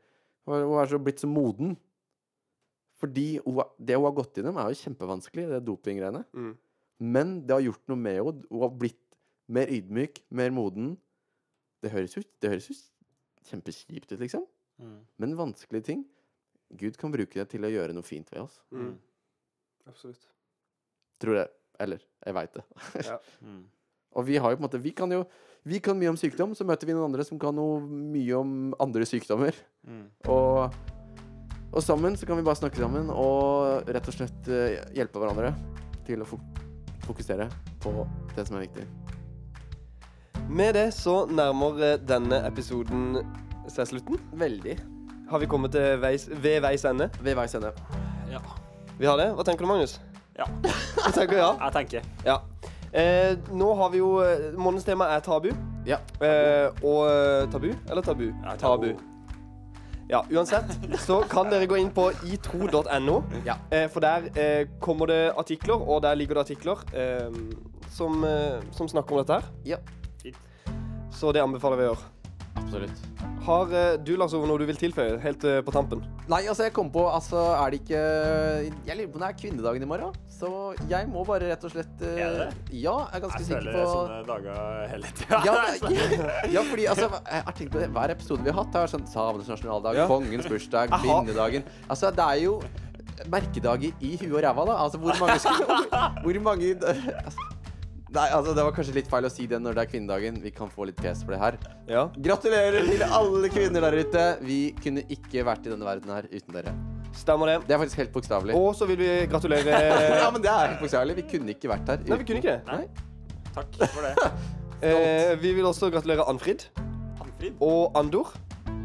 Hun 0.47 0.55
er- 0.55 0.83
er 0.83 0.87
så 0.91 0.99
blitt 1.03 1.19
så 1.23 1.27
moden. 1.29 1.77
Fordi 3.01 3.39
hun, 3.45 3.63
det 3.83 3.97
hun 3.97 4.05
har 4.07 4.13
gått 4.17 4.35
gjennom, 4.39 4.57
er 4.57 4.71
jo 4.73 4.79
kjempevanskelig, 4.81 5.49
det 5.51 5.65
dopinggreiene. 5.67 6.25
Mm. 6.33 6.53
Men 7.01 7.33
det 7.47 7.51
har 7.57 7.61
gjort 7.67 7.89
noe 7.89 7.97
med 8.01 8.15
henne. 8.17 8.45
Hun 8.51 8.61
har 8.63 8.71
blitt 8.71 9.17
mer 9.49 9.67
ydmyk, 9.67 10.23
mer 10.31 10.51
moden. 10.55 10.97
Det 11.83 11.91
høres 11.93 12.17
ut, 12.17 12.29
det 12.41 12.51
høres 12.55 12.71
ut 12.71 12.81
kjempekjipt 13.51 14.13
ut, 14.15 14.19
liksom. 14.23 14.47
Mm. 14.81 15.01
Men 15.19 15.37
vanskelige 15.37 15.85
ting 15.85 16.05
Gud 16.77 16.97
kan 16.99 17.13
bruke 17.13 17.35
det 17.39 17.49
til 17.53 17.63
å 17.63 17.71
gjøre 17.71 17.93
noe 17.95 18.03
fint 18.03 18.31
ved 18.33 18.41
oss. 18.43 18.57
Mm. 18.75 18.97
Absolutt. 19.87 20.25
Tror 21.23 21.37
jeg. 21.37 21.49
Eller 21.79 22.01
jeg 22.25 22.35
veit 22.35 22.55
det. 22.57 22.65
Ja. 23.05 23.19
Mm. 23.45 23.65
Og 24.17 24.27
vi 24.27 24.39
har 24.41 24.53
jo 24.53 24.59
på 24.59 24.63
en 24.65 24.69
måte 24.69 24.83
Vi 24.83 24.95
kan 24.97 25.13
jo 25.13 25.25
Vi 25.67 25.81
kan 25.83 25.99
mye 25.99 26.13
om 26.13 26.19
sykdom, 26.19 26.55
så 26.55 26.65
møter 26.65 26.87
vi 26.89 26.95
noen 26.95 27.11
andre 27.11 27.25
som 27.27 27.41
kan 27.43 27.57
noe 27.57 27.81
mye 27.83 28.37
om 28.39 28.51
andre 28.79 29.03
sykdommer. 29.09 29.57
Mm. 29.83 30.05
Og, 30.31 30.77
og 31.73 31.83
sammen 31.83 32.15
så 32.15 32.29
kan 32.29 32.39
vi 32.39 32.45
bare 32.47 32.61
snakke 32.61 32.79
sammen 32.79 33.11
og 33.11 33.91
rett 33.91 34.07
og 34.07 34.15
slett 34.15 34.47
eh, 34.47 34.79
hjelpe 34.95 35.19
hverandre 35.19 35.51
til 36.07 36.23
å 36.23 36.29
fokusere 37.03 37.49
på 37.83 37.97
det 38.37 38.47
som 38.47 38.61
er 38.61 38.69
viktig. 38.69 38.87
Med 40.47 40.79
det 40.79 40.93
så 40.95 41.25
nærmer 41.27 41.83
eh, 41.83 41.99
denne 41.99 42.45
episoden 42.47 43.19
seg 43.67 43.91
slutten. 43.91 44.23
Veldig. 44.39 44.79
Har 45.33 45.43
vi 45.43 45.51
kommet 45.51 45.75
til 45.75 45.99
veis, 45.99 46.29
ved 46.31 46.61
veis 46.63 46.87
ende? 46.87 47.11
Ved 47.27 47.35
veis 47.35 47.59
ende. 47.59 47.75
Ja. 48.31 48.39
Vi 49.01 49.11
har 49.11 49.19
det. 49.19 49.33
Hva 49.35 49.43
tenker 49.43 49.67
du, 49.67 49.73
Magnus? 49.75 49.99
Ja. 50.39 50.47
Du 51.07 51.11
tenker 51.15 51.39
ja. 51.39 51.51
Jeg 51.67 51.75
tenker. 51.81 52.07
ja. 52.27 52.41
Eh, 52.93 53.37
nå 53.53 53.75
har 53.75 53.91
vi 53.93 53.99
jo 54.01 54.17
eh, 54.25 54.53
Månedens 54.57 54.87
tema 54.87 55.09
er 55.15 55.21
tabu. 55.25 55.51
Ja. 55.87 55.99
Eh, 56.23 56.71
og 56.83 57.07
eh, 57.11 57.45
tabu? 57.53 57.69
Eller 57.91 58.03
tabu? 58.03 58.27
Ja, 58.31 58.57
tabu. 58.61 58.89
Ja, 60.09 60.21
uansett 60.31 60.71
så 61.03 61.19
kan 61.27 61.51
dere 61.51 61.67
gå 61.67 61.79
inn 61.81 61.91
på 61.91 62.09
itro.no. 62.31 63.17
Ja. 63.47 63.57
Eh, 63.75 63.89
for 63.91 64.05
der 64.05 64.29
eh, 64.39 64.69
kommer 64.81 65.11
det 65.11 65.33
artikler, 65.37 65.83
og 65.83 66.03
der 66.07 66.15
ligger 66.15 66.39
det 66.39 66.47
artikler 66.47 66.85
som, 67.91 68.25
som 68.77 68.89
snakker 68.89 69.17
om 69.17 69.23
dette 69.23 69.41
her. 69.41 69.49
Ja. 69.65 69.81
Fint. 70.23 70.39
Så 71.11 71.33
det 71.33 71.43
anbefaler 71.43 71.81
vi 71.81 71.89
å 71.89 71.91
gjøre. 71.95 72.13
Absolutt. 72.57 73.03
Har 73.47 73.73
du, 74.05 74.15
Lars 74.19 74.35
Ove, 74.35 74.47
noe 74.49 74.61
du 74.61 74.67
vil 74.69 74.79
tilføye 74.79 75.19
helt 75.23 75.43
på 75.43 75.75
tampen? 75.75 76.03
Nei, 76.27 76.41
altså, 76.51 76.65
jeg 76.67 76.73
kom 76.75 76.89
på 76.91 77.05
Altså, 77.07 77.39
er 77.55 77.71
det 77.71 77.81
ikke 77.85 78.01
Jeg 78.89 78.97
lurer 78.99 79.11
på 79.13 79.19
om 79.19 79.23
det 79.23 79.29
er 79.29 79.37
kvinnedagen 79.39 79.85
i 79.85 79.89
morgen. 79.89 80.17
Så 80.37 80.49
jeg 80.91 81.09
må 81.09 81.23
bare 81.25 81.53
rett 81.53 81.67
og 81.69 81.73
slett 81.73 82.03
uh, 82.03 82.09
Er 82.09 82.39
det? 82.41 82.49
Ja, 82.75 82.97
jeg 83.07 83.21
er 83.21 83.23
ganske 83.25 83.41
Jeg 83.41 83.49
sikker 83.49 83.69
føler 83.69 83.93
sånne 83.93 84.19
dager 84.29 84.89
hele 84.93 85.13
tida. 85.21 85.41
ja, 85.49 85.55
ja, 86.57 86.65
fordi 86.71 86.89
altså, 86.93 87.11
jeg 87.15 87.47
har 87.47 87.57
tenkt 87.61 87.77
på 87.77 87.85
det 87.85 87.91
Hver 87.95 88.17
episode 88.17 88.47
vi 88.47 88.53
har 88.53 88.59
hatt, 88.59 88.81
har 88.83 88.93
sånn 88.93 89.07
samenes 89.11 89.53
nasjonaldag, 89.55 90.03
Ja. 90.03 90.09
kongens 90.11 90.51
bursdag, 90.51 90.93
kvinnedagen 90.99 91.69
Altså, 91.87 92.11
det 92.11 92.27
er 92.27 92.43
jo 92.43 92.59
merkedager 93.33 93.95
i 94.05 94.17
huet 94.21 94.35
og 94.35 94.43
ræva, 94.45 94.67
da. 94.69 94.81
Altså, 94.83 95.01
hvor 95.01 95.17
mange 95.23 95.39
skal 95.41 95.63
Hvor 96.27 96.41
mange 96.51 96.75
altså, 96.83 97.47
Nei, 98.17 98.27
altså 98.33 98.55
Det 98.57 98.65
var 98.65 98.73
kanskje 98.77 98.95
litt 98.97 99.09
feil 99.13 99.27
å 99.29 99.31
si 99.33 99.45
det 99.51 99.59
når 99.61 99.77
det 99.77 99.83
er 99.85 99.89
kvinnedagen. 99.93 100.39
Vi 100.41 100.53
kan 100.57 100.71
få 100.73 100.87
litt 100.89 100.97
pes 101.01 101.21
for 101.25 101.37
det 101.37 101.41
her. 101.43 101.59
Ja. 101.91 102.07
Gratulerer 102.29 102.87
til 102.89 103.03
alle 103.07 103.51
kvinner 103.53 103.85
der 103.85 103.97
ute. 104.01 104.27
Vi 104.47 104.61
kunne 104.81 105.05
ikke 105.13 105.45
vært 105.47 105.67
i 105.69 105.73
denne 105.75 105.85
verden 105.89 106.15
her 106.15 106.29
uten 106.31 106.57
dere. 106.57 106.73
Stemmer 107.17 107.53
det. 107.53 107.57
Det 107.69 107.77
er 107.77 107.81
faktisk 107.81 108.01
helt 108.03 108.13
bokstavelig. 108.15 108.57
Og 108.57 108.75
så 108.77 108.89
vil 108.89 108.99
vi 109.01 109.09
gratulere 109.31 109.77
Ja, 110.23 110.31
men 110.33 110.43
det 110.45 110.53
er 110.53 110.73
helt 110.73 110.83
bokstavelig. 110.85 111.17
Vi 111.21 111.27
kunne 111.35 111.53
ikke 111.57 111.71
vært 111.73 111.93
her. 111.93 112.05
Nei, 112.09 112.19
vi 112.23 112.29
kunne 112.29 112.43
ikke 112.43 112.57
det. 112.57 112.63
Nei. 112.69 113.53
Takk 113.57 113.83
for 113.93 114.09
det. 114.09 114.15
Eh, 114.85 115.31
vi 115.41 115.55
vil 115.57 115.65
også 115.65 115.89
gratulere 115.89 116.27
Anfrid 116.29 116.67
Anfrid. 117.17 117.55
og 117.65 117.97
Andor 117.97 118.35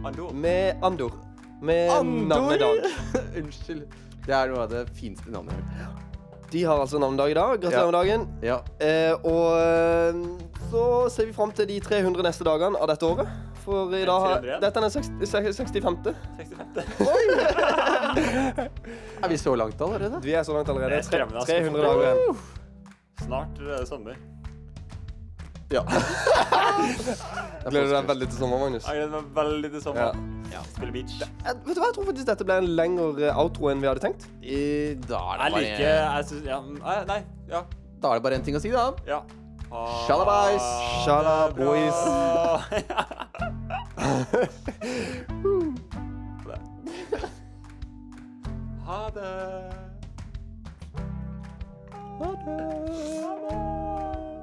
Andor. 0.08 0.32
med 0.32 0.80
Andor. 0.88 1.18
Med 1.62 1.92
navnedag. 2.32 2.88
Unnskyld. 3.42 3.84
Det 4.24 4.34
er 4.38 4.54
noe 4.54 4.64
av 4.64 4.72
det 4.72 4.86
fineste 4.96 5.34
navnet 5.36 5.60
jeg 5.60 5.84
har 5.84 5.92
hørt. 5.92 6.11
De 6.52 6.64
har 6.68 6.82
altså 6.84 7.00
navnedag 7.00 7.32
i 7.32 7.36
dag. 7.38 7.62
Gratulerer 7.62 7.92
med 7.92 7.94
dagen. 7.96 8.26
Ja. 8.44 8.58
Eh, 8.84 9.14
og 9.24 9.56
eh, 9.56 10.14
så 10.72 10.84
ser 11.14 11.30
vi 11.30 11.36
fram 11.36 11.52
til 11.56 11.70
de 11.70 11.80
300 11.84 12.26
neste 12.28 12.48
dagene 12.48 12.80
av 12.80 12.92
dette 12.92 13.08
året. 13.08 13.32
For 13.62 13.94
i 13.94 14.02
dag 14.10 14.26
har 14.26 14.42
Dette 14.64 14.82
er 14.82 14.82
den 14.82 14.92
60, 14.92 15.12
65. 15.22 16.16
65. 16.42 16.66
Er 19.22 19.30
vi 19.30 19.38
så 19.38 19.56
langt 19.56 19.82
allerede? 19.82 20.20
Vi 20.26 20.34
er 20.34 20.44
så 20.44 20.58
langt 20.58 20.70
allerede. 20.70 20.90
Det 20.90 21.14
er 21.14 21.26
altså. 21.30 21.46
300 21.46 21.88
dager 21.88 22.04
igjen. 22.10 22.44
Snart 23.22 23.62
er 23.62 23.72
det 23.72 23.88
sommer. 23.88 24.16
Ja. 25.72 25.82
Gleder 27.70 27.88
du 27.88 27.94
deg 27.94 28.08
veldig 28.10 28.28
til 28.32 28.38
sommer, 28.42 28.58
Magnus? 28.60 28.86
Jeg 28.90 28.96
gleder 28.98 29.12
meg 29.14 29.26
veldig 29.38 29.70
til 29.76 29.82
sommer. 29.84 30.16
Ja. 30.52 30.62
Spille 30.74 30.94
beach. 30.96 31.14
Eh, 31.22 31.28
vet 31.68 31.76
du 31.78 31.80
hva, 31.80 31.88
Jeg 31.92 31.96
tror 31.98 32.08
faktisk 32.10 32.28
dette 32.32 32.48
ble 32.48 32.56
en 32.64 32.70
lengre 32.80 33.30
outro 33.38 33.70
enn 33.72 33.84
vi 33.84 33.88
hadde 33.92 34.04
tenkt. 34.04 34.26
I, 34.42 34.98
da, 35.06 35.20
er 35.22 35.38
det 35.38 35.46
Jeg 35.46 35.52
bare, 35.52 35.62
liker 35.62 35.86
jeg 35.86 36.26
synes, 36.32 36.44
ja, 36.50 36.58
nei, 36.82 36.98
nei, 37.12 37.20
ja. 37.52 37.62
da 38.02 38.06
er 38.10 38.16
det 38.20 38.26
bare 38.26 38.36
én 38.42 38.46
ting 38.48 38.58
å 38.58 38.64
si, 38.64 38.74
da. 38.74 38.90
ja. 39.08 39.22
Shalabais. 40.06 40.66
boys. 41.56 42.00
Ha 48.92 49.10
det. 49.16 49.32
Ha 52.20 52.30
det. 52.44 52.58
Ha 53.24 53.34
det. 53.44 54.41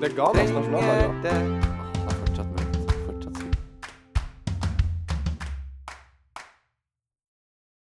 Det 0.00 0.12
ga 0.16 0.28
meg 0.36 0.52
nasjonaldag. 0.52 1.75